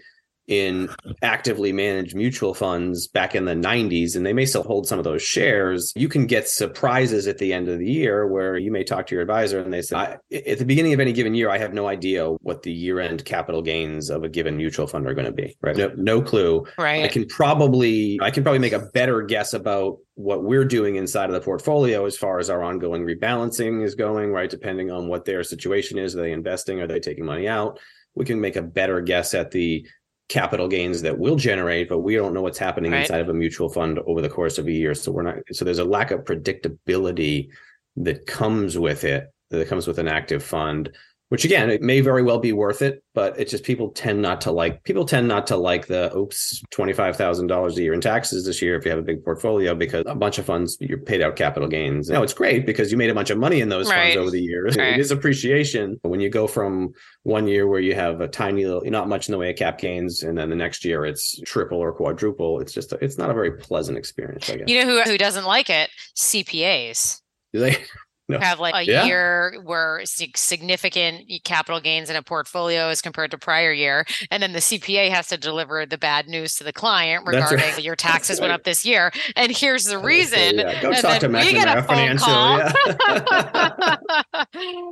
[0.48, 0.88] in
[1.22, 5.04] actively managed mutual funds back in the 90s and they may still hold some of
[5.04, 8.82] those shares you can get surprises at the end of the year where you may
[8.82, 11.50] talk to your advisor and they say I, at the beginning of any given year
[11.50, 15.06] i have no idea what the year end capital gains of a given mutual fund
[15.06, 18.58] are going to be right no, no clue right I can probably I can probably
[18.58, 22.50] make a better guess about what we're doing inside of the portfolio as far as
[22.50, 24.50] our ongoing rebalancing is going, right?
[24.50, 26.80] Depending on what their situation is, are they investing?
[26.80, 27.78] Are they taking money out?
[28.14, 29.86] We can make a better guess at the
[30.28, 33.02] capital gains that we'll generate, but we don't know what's happening Right.
[33.02, 34.94] inside of a mutual fund over the course of a year.
[34.94, 37.48] So we're not so there's a lack of predictability
[37.96, 40.90] that comes with it, that comes with an active fund
[41.30, 44.40] which again it may very well be worth it but it's just people tend not
[44.40, 48.62] to like people tend not to like the oops $25000 a year in taxes this
[48.62, 51.36] year if you have a big portfolio because a bunch of funds you're paid out
[51.36, 52.08] capital gains.
[52.08, 54.14] No it's great because you made a bunch of money in those Right.
[54.14, 54.76] funds over the years.
[54.76, 54.94] Right.
[54.94, 55.98] it is appreciation.
[56.02, 56.92] But when you go from
[57.24, 59.78] one year where you have a tiny little not much in the way of cap
[59.78, 63.34] gains and then the next year it's triple or quadruple it's just it's not a
[63.34, 64.68] very pleasant experience i guess.
[64.68, 65.90] You know who, who doesn't like it?
[66.16, 67.20] Cpas
[67.52, 67.76] Do they
[68.28, 68.38] no.
[68.38, 69.04] have like a yeah.
[69.04, 74.52] year where significant capital gains in a portfolio as compared to prior year, and then
[74.52, 77.82] the CPA has to deliver the bad news to the client regarding right.
[77.82, 80.58] your taxes went up this year, and here's the reason.
[80.58, 80.80] yeah.
[80.82, 82.28] Go and talk to McNamara Financial.
[82.28, 83.96] Yeah.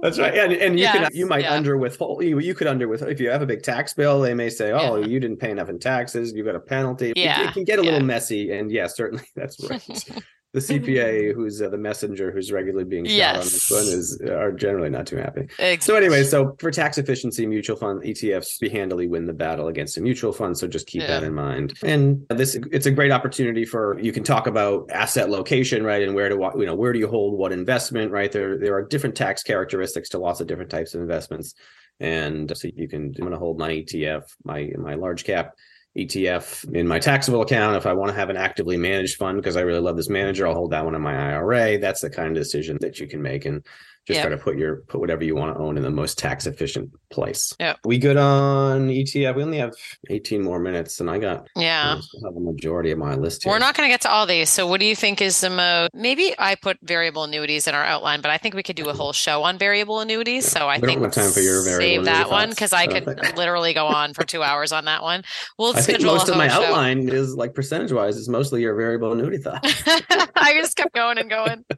[0.03, 0.35] That's right.
[0.35, 1.55] And, and you yes, can you might yeah.
[1.55, 4.35] under withhold you, you could under with if you have a big tax bill, they
[4.35, 7.12] may say, Oh, you didn't pay enough in taxes, you got a penalty.
[7.16, 7.42] Yeah.
[7.42, 8.53] It, it can get a little messy.
[8.53, 10.22] And yeah, certainly that's right.
[10.57, 13.37] the CPA, who's uh, the messenger, who's regularly being shot yes.
[13.37, 15.42] on this one, is uh, are generally not too happy.
[15.42, 15.79] Exactly.
[15.81, 19.99] So anyway, so for tax efficiency, mutual fund ETFs be handily win the battle against
[19.99, 20.57] a mutual fund.
[20.57, 21.09] So just keep yeah.
[21.09, 21.75] that in mind.
[21.83, 26.14] And this, it's a great opportunity for you can talk about asset location, right, and
[26.14, 28.33] where to you know where do you hold what investment, right?
[28.33, 31.53] There there are different tax characteristics to lots of different types of investments,
[32.01, 33.09] and so you can.
[33.09, 35.53] I'm going to hold my ETF, my my large cap
[35.96, 37.76] ETF in my taxable account.
[37.76, 40.46] If I want to have an actively managed fund because I really love this manager,
[40.46, 41.78] I'll hold that one in my IRA.
[41.78, 43.44] That's the kind of decision that you can make.
[43.46, 43.66] And
[44.07, 44.27] just yep.
[44.27, 46.90] try to put your put whatever you want to own in the most tax efficient
[47.11, 47.53] place.
[47.59, 47.75] Yeah.
[47.85, 49.35] We good on ETF.
[49.35, 49.75] We only have
[50.11, 53.53] 18 more minutes and I got yeah have a majority of my list here.
[53.53, 54.49] We're not going to get to all these.
[54.49, 57.85] So what do you think is the most maybe I put variable annuities in our
[57.85, 60.45] outline, but I think we could do a whole show on variable annuities.
[60.45, 60.61] Yeah.
[60.61, 63.07] So I we think don't have time for your save that one because I could
[63.37, 65.25] literally go on for two hours on that one.
[65.59, 66.62] We'll I think most of my show.
[66.62, 69.61] outline is like percentage wise is mostly your variable annuity thought.
[70.37, 71.64] I just kept going and going.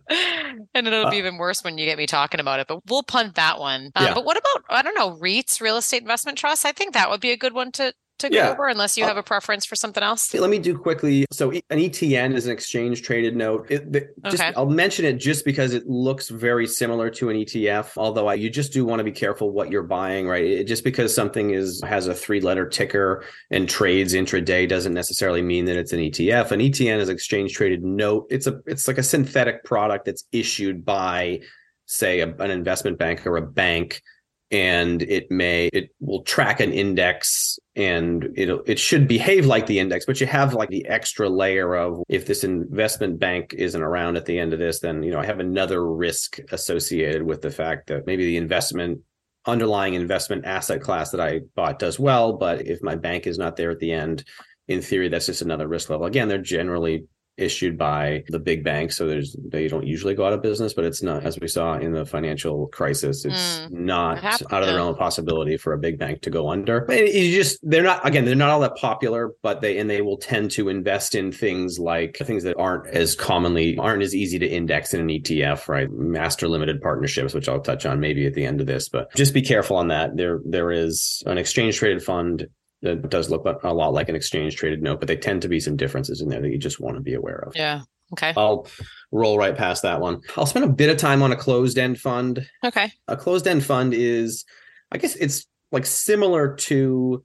[0.75, 2.81] And it'll uh, be even worse when you get me talking talking about it, but
[2.89, 3.93] we'll punt that one.
[3.95, 4.15] Um, yeah.
[4.15, 6.65] But what about I don't know REITs, real estate investment trusts?
[6.65, 8.47] I think that would be a good one to to yeah.
[8.47, 10.33] go over unless you uh, have a preference for something else?
[10.35, 11.25] Let me do quickly.
[11.31, 13.71] So an ETN is an exchange traded note.
[13.71, 14.53] It, the, just, okay.
[14.57, 17.93] I'll mention it just because it looks very similar to an ETF.
[17.97, 20.45] Although I, you just do want to be careful what you're buying, right?
[20.45, 25.43] It, just because something is has a three letter ticker and trades intraday doesn't necessarily
[25.43, 26.51] mean that it's an ETF.
[26.51, 28.27] An ETN is exchange traded note.
[28.31, 31.41] It's a it's like a synthetic product that's issued by
[31.89, 34.03] say a, an investment bank or a bank
[34.51, 39.79] and it may it will track an index and it it should behave like the
[39.79, 44.17] index but you have like the extra layer of if this investment bank isn't around
[44.17, 47.51] at the end of this then you know i have another risk associated with the
[47.51, 48.99] fact that maybe the investment
[49.45, 53.55] underlying investment asset class that i bought does well but if my bank is not
[53.55, 54.25] there at the end
[54.69, 56.07] in theory that's just another risk level.
[56.07, 57.07] Again they're generally
[57.39, 58.97] issued by the big banks.
[58.97, 61.75] So there's they don't usually go out of business but it's not as we saw
[61.75, 65.79] in the financial crisis it's mm, not out of the realm of possibility for a
[65.79, 66.83] big bank to go under.
[66.83, 70.03] But you just they're not again they're not all that popular but they and they
[70.03, 74.39] will tend to invest in things like things that aren't as commonly aren't as easy
[74.39, 75.91] to index in an ETF right?
[75.91, 79.35] Master limited partnerships which I'll touch on maybe at the end of this but just
[79.35, 80.17] be careful on that.
[80.17, 82.49] There there is an exchange traded fund
[82.83, 85.61] that does look a lot like an exchange traded note, but they tend to be
[85.61, 87.57] some differences in there that you just want to be aware of.
[87.57, 87.83] Yeah.
[88.13, 88.33] Okay.
[88.37, 88.67] I'll
[89.13, 90.21] roll right past that one.
[90.37, 92.47] I'll spend a bit of time on a closed end fund.
[92.65, 92.93] Okay.
[93.09, 94.45] A closed end fund is,
[94.93, 97.25] I guess it's like similar to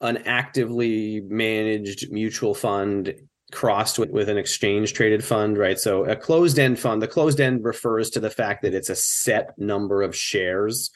[0.00, 3.14] an actively managed mutual fund
[3.52, 5.78] crossed with, with an exchange traded fund, right?
[5.78, 8.96] So a closed end fund, the closed end refers to the fact that it's a
[8.96, 10.90] set number of shares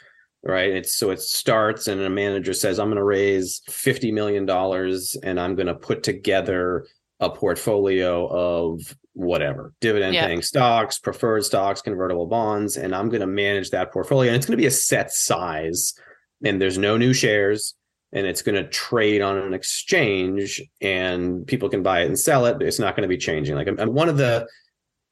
[0.44, 0.70] right?
[0.70, 4.48] It's so it starts and a manager says, I'm going to raise $50 million
[5.22, 6.86] and I'm going to put together
[7.20, 13.26] a portfolio of whatever dividend paying stocks, preferred stocks, convertible bonds, and I'm going to
[13.26, 14.30] manage that portfolio.
[14.30, 15.94] And it's going to be a set size
[16.44, 17.74] and there's no new shares
[18.12, 22.44] and it's going to trade on an exchange and people can buy it and sell
[22.46, 22.58] it.
[22.58, 23.54] But it's not going to be changing.
[23.54, 24.46] Like I'm, one of the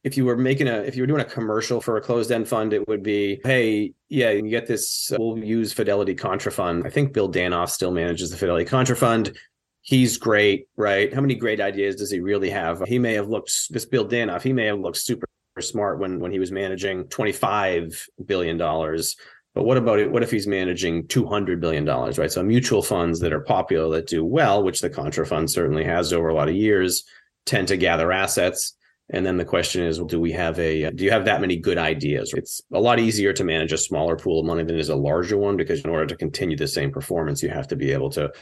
[0.05, 2.49] if you were making a if you were doing a commercial for a closed end
[2.49, 6.87] fund it would be hey yeah you get this uh, we'll use fidelity Contrafund.
[6.87, 9.37] I think bill danoff still manages the fidelity Contrafund.
[9.81, 11.12] He's great right?
[11.12, 12.83] How many great ideas does he really have?
[12.87, 15.27] He may have looked this bill danoff he may have looked super
[15.61, 19.17] smart when when he was managing 25 billion dollars.
[19.55, 22.33] But what about it what if he's managing 200 billion dollars right?
[22.33, 26.29] So mutual funds that are popular that do well which the Contrafund certainly has over
[26.29, 27.05] a lot of years
[27.45, 28.77] tend to gather assets
[29.12, 31.57] and then the question is, do we have a, uh, do you have that many
[31.57, 32.33] good ideas?
[32.35, 35.37] It's a lot easier to manage a smaller pool of money than is a larger
[35.37, 38.33] one because in order to continue the same performance, you have to be able to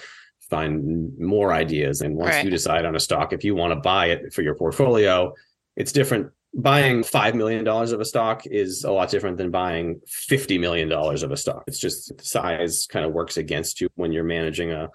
[0.48, 2.02] find more ideas.
[2.02, 2.44] And once right.
[2.44, 5.34] you decide on a stock, if you want to buy it for your portfolio,
[5.74, 6.30] it's different.
[6.54, 11.30] Buying $5 million of a stock is a lot different than buying $50 million of
[11.32, 11.64] a stock.
[11.66, 14.88] It's just size kind of works against you when you're managing a,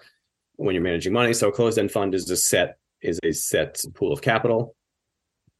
[0.56, 1.34] when you're managing money.
[1.34, 4.75] So a closed end fund is a set, is a set pool of capital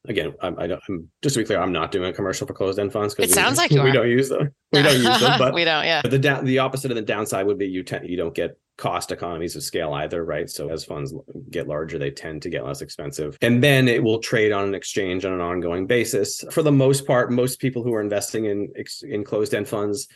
[0.09, 2.79] again, I'm, I am just to be clear, I'm not doing a commercial for closed
[2.79, 4.55] end funds because it sounds like we don't use them.
[4.73, 5.85] we don't use them, but we don't.
[5.85, 6.03] Yeah.
[6.03, 8.59] But the down, the opposite of the downside would be you tend you don't get
[8.79, 10.51] cost economies of scale either, right?
[10.51, 11.14] So as funds
[11.51, 13.39] get larger, they tend to get less expensive.
[13.41, 16.45] And then it will trade on an exchange on an ongoing basis.
[16.51, 18.72] For the most part, most people who are investing in
[19.03, 20.09] in closed-end funds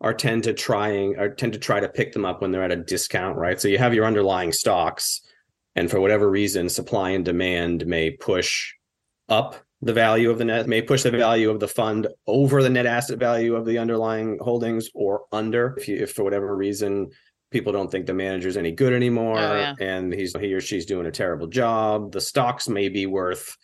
[0.00, 2.72] are tend to trying or tend to try to pick them up when they're at
[2.72, 3.60] a discount, right?
[3.60, 5.20] So you have your underlying stocks
[5.76, 8.72] and for whatever reason supply and demand may push
[9.28, 12.70] up the value of the net may push the value of the fund over the
[12.70, 17.10] net asset value of the underlying holdings or under if you if for whatever reason
[17.50, 19.74] people don't think the manager's any good anymore oh, yeah.
[19.80, 23.56] and he's he or she's doing a terrible job the stocks may be worth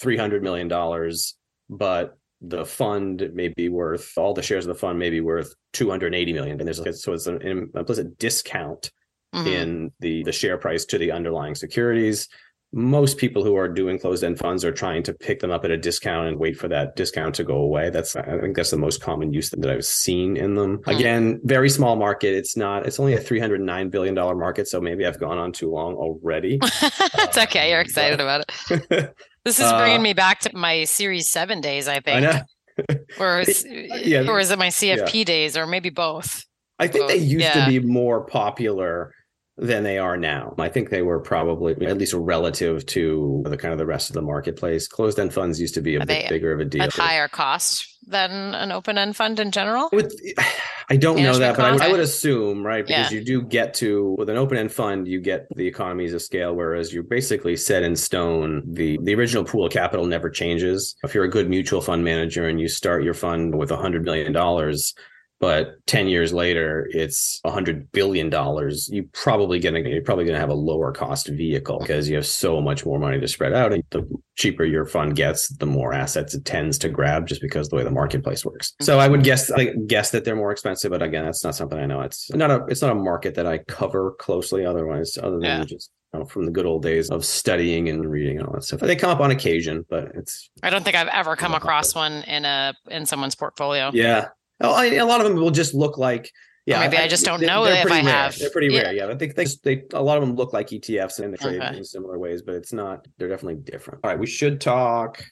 [0.00, 1.34] 300 million dollars
[1.70, 5.54] but the fund may be worth all the shares of the fund may be worth
[5.72, 7.40] 280 million and there's so it's an
[7.74, 8.90] implicit discount
[9.34, 9.46] mm-hmm.
[9.48, 12.28] in the the share price to the underlying securities
[12.76, 15.70] most people who are doing closed end funds are trying to pick them up at
[15.70, 17.88] a discount and wait for that discount to go away.
[17.88, 20.82] That's I think that's the most common use that I've seen in them.
[20.84, 20.90] Hmm.
[20.90, 22.34] Again, very small market.
[22.34, 22.86] It's not.
[22.86, 24.68] It's only a three hundred nine billion dollar market.
[24.68, 26.58] So maybe I've gone on too long already.
[26.62, 27.70] it's okay.
[27.70, 29.16] You're excited about it.
[29.44, 31.88] this is bringing uh, me back to my Series Seven days.
[31.88, 32.26] I think.
[32.26, 32.42] I
[33.18, 35.24] or is, yeah, or is it my CFP yeah.
[35.24, 36.44] days, or maybe both?
[36.78, 37.08] I think both.
[37.08, 37.64] they used yeah.
[37.64, 39.14] to be more popular
[39.58, 40.54] than they are now.
[40.58, 44.14] I think they were probably at least relative to the kind of the rest of
[44.14, 44.86] the marketplace.
[44.86, 46.82] Closed end funds used to be a are bit bigger of a deal.
[46.82, 49.88] At higher cost than an open end fund in general?
[49.92, 50.14] With,
[50.88, 52.86] I don't know that, but I, I, would assume, right?
[52.86, 53.18] Because yeah.
[53.18, 56.54] you do get to with an open end fund, you get the economies of scale,
[56.54, 58.62] whereas you're basically set in stone.
[58.66, 60.94] The the original pool of capital never changes.
[61.02, 64.04] If you're a good mutual fund manager and you start your fund with a hundred
[64.04, 64.94] million dollars,
[65.38, 70.38] but 10 years later it's a hundred billion dollars you probably gonna you're probably gonna
[70.38, 73.72] have a lower cost vehicle because you have so much more money to spread out
[73.72, 74.06] and the
[74.36, 77.84] cheaper your fund gets the more assets it tends to grab just because the way
[77.84, 81.24] the marketplace works so i would guess i guess that they're more expensive but again
[81.24, 84.12] that's not something i know it's not a it's not a market that i cover
[84.18, 85.64] closely otherwise other than yeah.
[85.64, 88.62] just you know, from the good old days of studying and reading and all that
[88.62, 88.80] stuff.
[88.80, 90.50] They come up on occasion, but it's.
[90.62, 93.90] I don't think I've ever come across one in a in someone's portfolio.
[93.92, 94.28] Yeah,
[94.60, 96.30] Oh, a lot of them will just look like
[96.66, 96.78] yeah.
[96.78, 98.02] Or maybe I, I just don't they, know if I rare.
[98.02, 98.36] have.
[98.36, 98.82] They're pretty yeah.
[98.82, 98.92] rare.
[98.92, 101.62] Yeah, I think they, they a lot of them look like ETFs and they trade
[101.62, 101.76] okay.
[101.76, 103.06] in similar ways, but it's not.
[103.18, 104.00] They're definitely different.
[104.02, 105.24] All right, we should talk.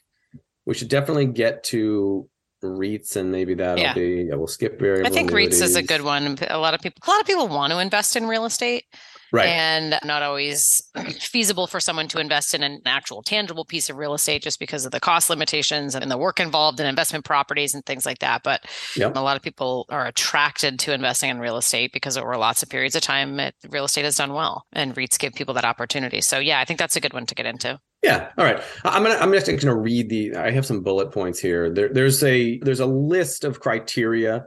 [0.65, 2.29] We should definitely get to
[2.63, 3.93] REITs and maybe that'll yeah.
[3.93, 4.27] be.
[4.29, 5.07] Yeah, we'll skip variable.
[5.07, 5.61] I think annuities.
[5.61, 6.37] REITs is a good one.
[6.49, 7.01] A lot of people.
[7.05, 8.85] A lot of people want to invest in real estate
[9.31, 9.47] right.
[9.47, 10.81] and not always
[11.19, 14.85] feasible for someone to invest in an actual tangible piece of real estate just because
[14.85, 18.43] of the cost limitations and the work involved in investment properties and things like that.
[18.43, 18.65] But
[18.95, 19.15] yep.
[19.15, 22.69] a lot of people are attracted to investing in real estate because over lots of
[22.69, 26.21] periods of time, it, real estate has done well, and REITs give people that opportunity.
[26.21, 27.79] So yeah, I think that's a good one to get into.
[28.01, 28.29] Yeah.
[28.37, 28.61] All right.
[28.83, 30.35] I'm gonna I'm just gonna read the.
[30.35, 31.71] I have some bullet points here.
[31.71, 34.45] There, there's a there's a list of criteria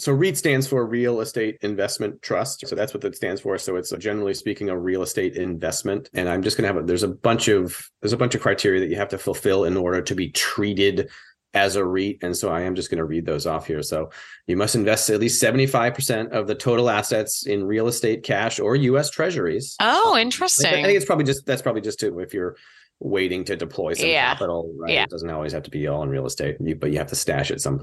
[0.00, 2.66] so REIT stands for Real Estate Investment Trust.
[2.66, 3.58] So that's what that stands for.
[3.58, 6.08] So it's uh, generally speaking a real estate investment.
[6.14, 8.40] And I'm just going to have a, there's a bunch of there's a bunch of
[8.40, 11.10] criteria that you have to fulfill in order to be treated
[11.52, 12.18] as a REIT.
[12.22, 13.82] And so I am just going to read those off here.
[13.82, 14.10] So
[14.46, 18.76] you must invest at least 75% of the total assets in real estate, cash, or
[18.76, 19.76] US treasuries.
[19.80, 20.68] Oh, interesting.
[20.72, 22.56] I think it's probably just that's probably just to if you're
[23.00, 24.32] waiting to deploy some yeah.
[24.32, 24.92] capital, right?
[24.94, 25.02] Yeah.
[25.04, 27.50] It doesn't always have to be all in real estate, but you have to stash
[27.50, 27.82] it some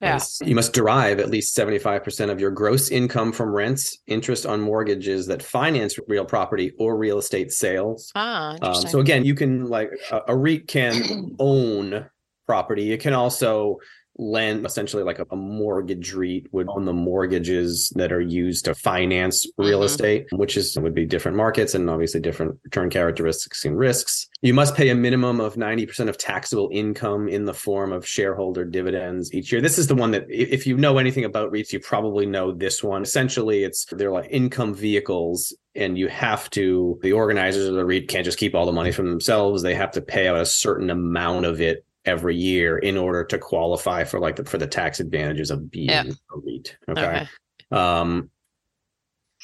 [0.00, 0.20] yeah.
[0.42, 5.26] You must derive at least 75% of your gross income from rents, interest on mortgages
[5.26, 8.12] that finance real property or real estate sales.
[8.14, 12.06] Ah, um, so again, you can like a, a REIT can own
[12.46, 12.92] property.
[12.92, 13.78] It can also
[14.16, 18.74] lend essentially like a, a, mortgage REIT would own the mortgages that are used to
[18.74, 19.86] finance real mm-hmm.
[19.86, 24.28] estate, which is would be different markets and obviously different return characteristics and risks.
[24.42, 28.64] You must pay a minimum of 90% of taxable income in the form of shareholder
[28.64, 29.60] dividends each year.
[29.60, 32.82] This is the one that if you know anything about REITs, you probably know this
[32.82, 33.02] one.
[33.02, 38.08] Essentially, it's they're like income vehicles and you have to the organizers of the REIT
[38.08, 39.62] can't just keep all the money from themselves.
[39.62, 43.38] They have to pay out a certain amount of it every year in order to
[43.38, 46.76] qualify for like the, for the tax advantages of being a REIT.
[46.88, 47.02] Okay.
[47.02, 47.28] okay.
[47.70, 48.30] Um,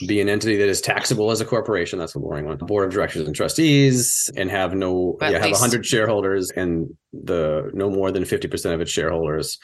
[0.06, 1.98] be an entity that is taxable as a corporation.
[1.98, 2.56] That's a boring one.
[2.58, 7.90] Board of directors and trustees, and have no yeah, have hundred shareholders, and the no
[7.90, 9.58] more than fifty percent of its shareholders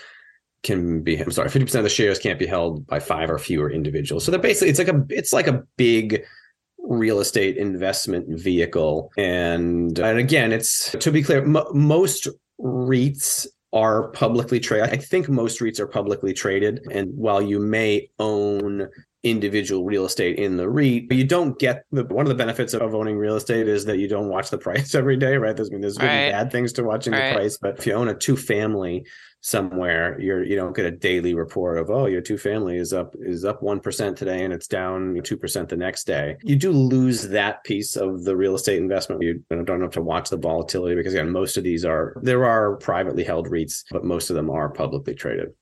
[0.62, 1.18] can be.
[1.18, 4.24] I'm sorry, fifty percent of the shares can't be held by five or fewer individuals.
[4.24, 6.22] So they're basically it's like a it's like a big
[6.78, 12.28] real estate investment vehicle, and and again, it's to be clear, m- most
[12.60, 14.90] REITs are publicly traded.
[14.90, 16.86] I think most REITs are publicly traded.
[16.90, 18.88] And while you may own
[19.22, 22.94] individual real estate in the REIT, you don't get the one of the benefits of
[22.94, 25.56] owning real estate is that you don't watch the price every day, right?
[25.56, 26.12] There's I mean there's good right.
[26.12, 27.30] and bad things to watching right.
[27.30, 29.04] the price, but if you own a two family
[29.46, 33.14] somewhere you're you don't get a daily report of oh your two family is up
[33.20, 36.36] is up 1% today and it's down 2% the next day.
[36.42, 39.22] You do lose that piece of the real estate investment.
[39.22, 42.74] You don't have to watch the volatility because again most of these are there are
[42.78, 45.52] privately held REITs but most of them are publicly traded.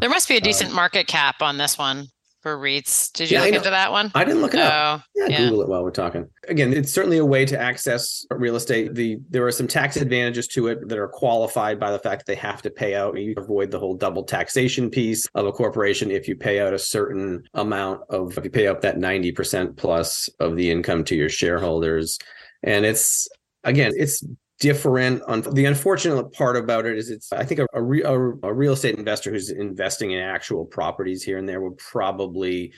[0.00, 2.08] There must be a decent um, market cap on this one
[2.40, 3.12] for REITs.
[3.12, 4.10] Did you yeah, look into that one?
[4.14, 5.00] I didn't look it up.
[5.00, 6.28] Oh, yeah, yeah, Google it while we're talking.
[6.48, 8.94] Again, it's certainly a way to access real estate.
[8.94, 12.32] The there are some tax advantages to it that are qualified by the fact that
[12.32, 13.16] they have to pay out.
[13.16, 16.74] And you avoid the whole double taxation piece of a corporation if you pay out
[16.74, 21.16] a certain amount of if you pay out that 90% plus of the income to
[21.16, 22.18] your shareholders.
[22.62, 23.28] And it's
[23.64, 24.24] again, it's
[24.60, 25.22] different.
[25.54, 28.98] The unfortunate part about it is it's I think a, a, a, a real estate
[28.98, 32.72] investor who's investing in actual properties here and there would probably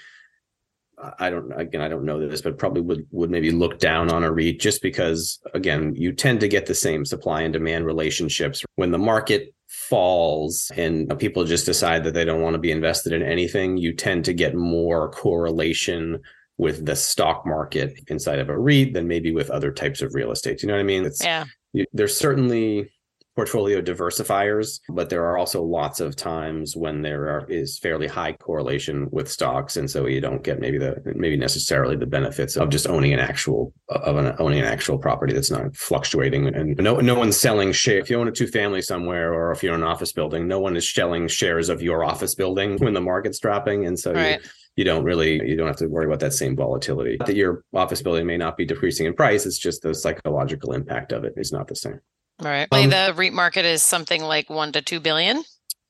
[1.19, 4.25] I don't again I don't know this, but probably would would maybe look down on
[4.25, 8.63] a REIT just because again you tend to get the same supply and demand relationships
[8.77, 13.13] when the market falls and people just decide that they don't want to be invested
[13.13, 13.77] in anything.
[13.77, 16.21] You tend to get more correlation
[16.59, 20.31] with the stock market inside of a REIT than maybe with other types of real
[20.31, 20.63] estate.
[20.63, 21.07] You know what I mean?
[21.07, 21.47] It's, yeah
[21.93, 22.91] there's certainly
[23.37, 28.33] portfolio diversifiers, but there are also lots of times when there are, is fairly high
[28.33, 32.69] correlation with stocks, and so you don't get maybe the maybe necessarily the benefits of
[32.69, 36.49] just owning an actual of an owning an actual property that's not fluctuating.
[36.49, 37.99] And no no one's selling share.
[37.99, 40.61] If you own a two family somewhere, or if you're in an office building, no
[40.61, 44.43] one is selling shares of your office building when the market's dropping, and so right.
[44.43, 47.17] you, you don't really you don't have to worry about that same volatility.
[47.27, 51.13] That your office building may not be decreasing in price it's just the psychological impact
[51.13, 52.01] of it is not the same.
[52.41, 52.67] Right.
[52.73, 55.45] Um, the REIT market is something like one to two billion?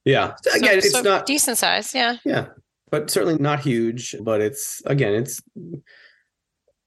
[0.05, 0.35] Yeah.
[0.55, 2.17] Again it's so not decent size yeah.
[2.25, 2.47] Yeah
[2.91, 5.41] but certainly not huge but it's again it's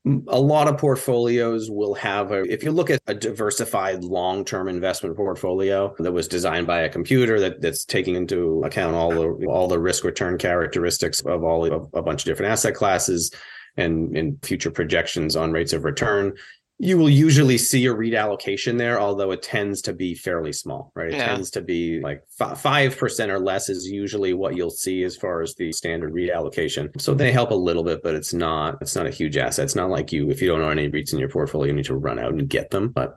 [0.05, 5.15] a lot of portfolios will have a if you look at a diversified long-term investment
[5.15, 9.69] portfolio that was designed by a computer that, that's taking into account all the all
[9.69, 13.31] the risk return characteristics of all of a bunch of different asset classes
[13.77, 16.33] and, and future projections on rates of return
[16.79, 20.91] you will usually see a REIT allocation there, although it tends to be fairly small,
[20.95, 21.09] right?
[21.09, 21.27] It yeah.
[21.27, 22.23] tends to be like
[22.57, 26.31] five percent or less is usually what you'll see as far as the standard REIT
[26.31, 26.89] allocation.
[26.97, 29.65] So they help a little bit, but it's not it's not a huge asset.
[29.65, 31.85] It's not like you if you don't own any REITs in your portfolio, you need
[31.85, 32.89] to run out and get them.
[32.89, 33.15] But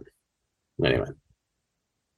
[0.84, 1.08] anyway,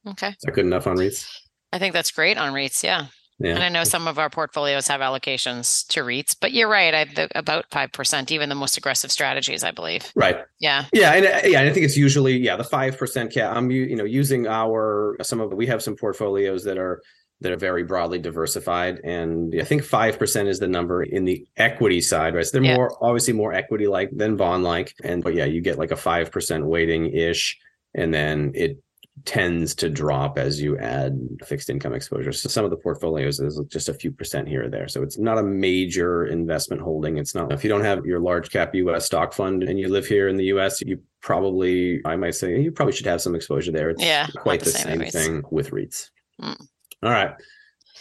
[0.09, 1.29] okay, is that good enough on REITs?
[1.73, 2.83] I think that's great on REITs.
[2.83, 3.07] Yeah.
[3.41, 3.55] Yeah.
[3.55, 6.93] And I know some of our portfolios have allocations to REITs, but you're right.
[6.93, 10.11] I the, about five percent, even the most aggressive strategies, I believe.
[10.17, 10.39] Right.
[10.59, 10.87] Yeah.
[10.93, 13.57] Yeah, and uh, yeah, I think it's usually yeah the five percent cap.
[13.57, 17.01] I'm you know using our some of we have some portfolios that are
[17.41, 21.47] that are very broadly diversified, and I think five percent is the number in the
[21.57, 22.35] equity side.
[22.35, 22.45] Right.
[22.45, 22.75] So they're yeah.
[22.75, 25.97] more obviously more equity like than bond like, and but yeah, you get like a
[25.97, 27.57] five percent weighting ish,
[27.95, 28.83] and then it
[29.25, 32.33] tends to drop as you add fixed income exposure.
[32.33, 34.89] So some of the portfolios is just a few percent here or there.
[34.89, 37.19] So it's not a major investment holding.
[37.19, 40.07] It's not if you don't have your large cap US stock fund and you live
[40.07, 43.73] here in the US, you probably I might say you probably should have some exposure
[43.73, 43.91] there.
[43.91, 46.11] It's yeah, quite the, the, same, same thing with REITs.
[46.41, 46.67] Mm.
[47.03, 47.33] All right.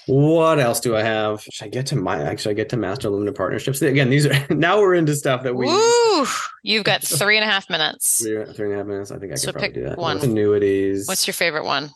[0.07, 1.41] What else do I have?
[1.51, 3.81] Should I get to my actually I get to master limited partnerships?
[3.81, 6.25] Again, these are now we're into stuff that we Ooh,
[6.63, 8.23] you've got three and a half minutes.
[8.23, 9.11] Three, three and a half minutes.
[9.11, 9.97] I think I so can probably do that.
[9.97, 10.19] One.
[10.19, 11.07] Annuities.
[11.07, 11.91] What's your favorite one?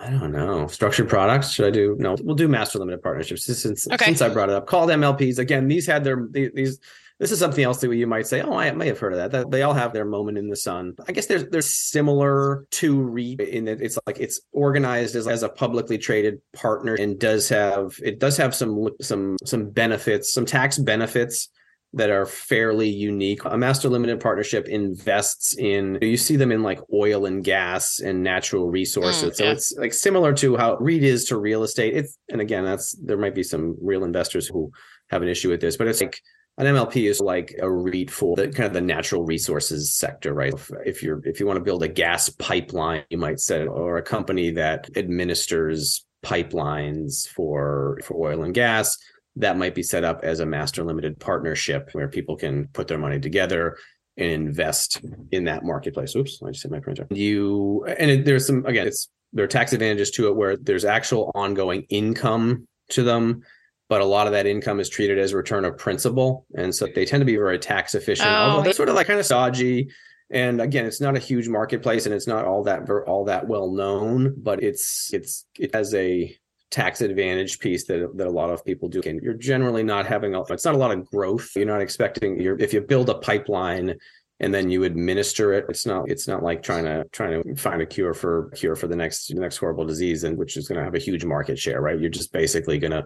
[0.00, 0.66] I don't know.
[0.68, 1.50] Structured products.
[1.50, 1.96] Should I do?
[1.98, 4.04] No, we'll do master limited partnerships since okay.
[4.04, 4.66] since I brought it up.
[4.66, 5.38] Called MLPs.
[5.38, 6.78] Again, these had their these
[7.20, 9.30] this is something else that you might say, oh, I may have heard of that.
[9.30, 10.94] That they all have their moment in the sun.
[11.06, 15.42] I guess they're they're similar to REIT in that it's like it's organized as, as
[15.42, 20.46] a publicly traded partner and does have it does have some some some benefits, some
[20.46, 21.50] tax benefits
[21.92, 23.44] that are fairly unique.
[23.44, 28.22] A master limited partnership invests in you see them in like oil and gas and
[28.22, 29.32] natural resources.
[29.32, 31.94] Mm, so it's like similar to how REIT is to real estate.
[31.94, 34.72] It's and again, that's there might be some real investors who
[35.10, 36.18] have an issue with this, but it's like
[36.58, 40.52] an MLP is like a REIT for the kind of the natural resources sector, right?
[40.52, 43.96] If, if you're if you want to build a gas pipeline, you might say, or
[43.96, 48.98] a company that administers pipelines for for oil and gas,
[49.36, 52.98] that might be set up as a master limited partnership where people can put their
[52.98, 53.76] money together
[54.16, 55.00] and invest
[55.32, 56.14] in that marketplace.
[56.14, 57.06] Oops, I just hit my printer.
[57.10, 60.84] You and it, there's some again, it's there are tax advantages to it where there's
[60.84, 63.42] actual ongoing income to them
[63.90, 66.46] but a lot of that income is treated as return of principal.
[66.54, 68.32] And so they tend to be very tax efficient, oh.
[68.32, 69.90] although they're sort of like kind of stodgy.
[70.30, 73.72] And again, it's not a huge marketplace and it's not all that all that well
[73.72, 76.34] known, but it's it's it has a
[76.70, 79.02] tax advantage piece that that a lot of people do.
[79.04, 81.50] And you're generally not having a, it's not a lot of growth.
[81.56, 83.96] You're not expecting you're if you build a pipeline
[84.38, 85.66] and then you administer it.
[85.68, 88.86] It's not it's not like trying to trying to find a cure for cure for
[88.86, 91.58] the next the next horrible disease and which is going to have a huge market
[91.58, 91.98] share, right?
[91.98, 93.04] You're just basically going to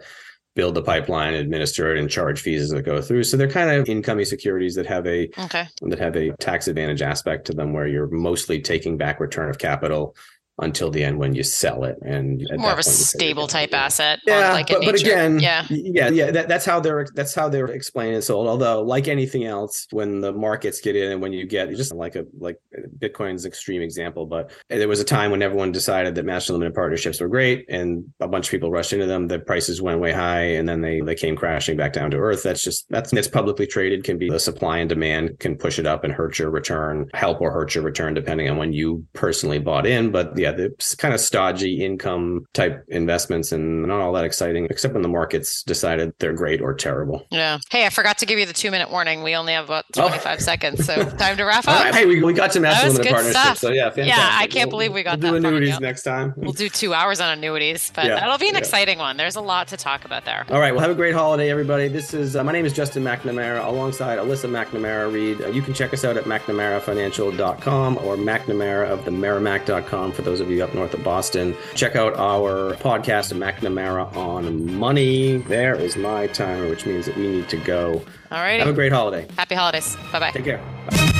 [0.54, 3.24] build the pipeline, administer it, and charge fees as it go through.
[3.24, 5.66] So they're kind of incomey securities that have a okay.
[5.82, 9.58] that have a tax advantage aspect to them, where you're mostly taking back return of
[9.58, 10.16] capital
[10.58, 14.52] until the end when you sell it and more of a stable type asset yeah
[14.52, 15.66] like but, but again yeah.
[15.70, 18.22] yeah yeah that, that's how they're that's how they're explaining it.
[18.22, 21.94] Sold although like anything else when the markets get in and when you get just
[21.94, 22.58] like a like
[22.98, 27.20] bitcoin's extreme example but there was a time when everyone decided that master limited partnerships
[27.20, 29.28] were great and a bunch of people rushed into them.
[29.28, 32.42] The prices went way high and then they they came crashing back down to earth.
[32.42, 35.86] That's just that's it's publicly traded can be the supply and demand can push it
[35.86, 39.58] up and hurt your return help or hurt your return depending on when you personally
[39.58, 44.12] bought in but the yeah, the kind of stodgy income type investments and not all
[44.12, 47.26] that exciting, except when the markets decided they're great or terrible.
[47.30, 47.58] Yeah.
[47.70, 49.22] Hey, I forgot to give you the two minute warning.
[49.22, 50.38] We only have about 25 oh.
[50.38, 50.84] seconds.
[50.84, 51.82] So time to wrap up.
[51.82, 51.94] Right.
[51.94, 53.40] Hey, we, we got to master limited partnership.
[53.40, 53.58] Stuff.
[53.58, 54.06] So yeah, fantastic.
[54.08, 55.40] Yeah, I can't we'll, believe we got we'll that.
[55.40, 56.34] do annuities next time.
[56.36, 58.16] We'll do two hours on annuities, but yeah.
[58.16, 58.58] that'll be an yeah.
[58.58, 59.16] exciting one.
[59.16, 60.44] There's a lot to talk about there.
[60.50, 60.72] All right.
[60.72, 61.88] Well, have a great holiday, everybody.
[61.88, 65.40] This is, uh, my name is Justin McNamara alongside Alyssa McNamara Reed.
[65.40, 70.33] Uh, you can check us out at McNamaraFinancial.com or McNamara of the Merrimack.com for those
[70.40, 71.56] of you up north of Boston.
[71.74, 75.38] Check out our podcast, McNamara on Money.
[75.38, 78.02] There is my timer, which means that we need to go.
[78.30, 78.58] All right.
[78.60, 79.26] Have a great holiday.
[79.36, 79.96] Happy holidays.
[80.12, 80.30] Bye bye.
[80.30, 80.58] Take care.
[80.90, 81.10] Bye.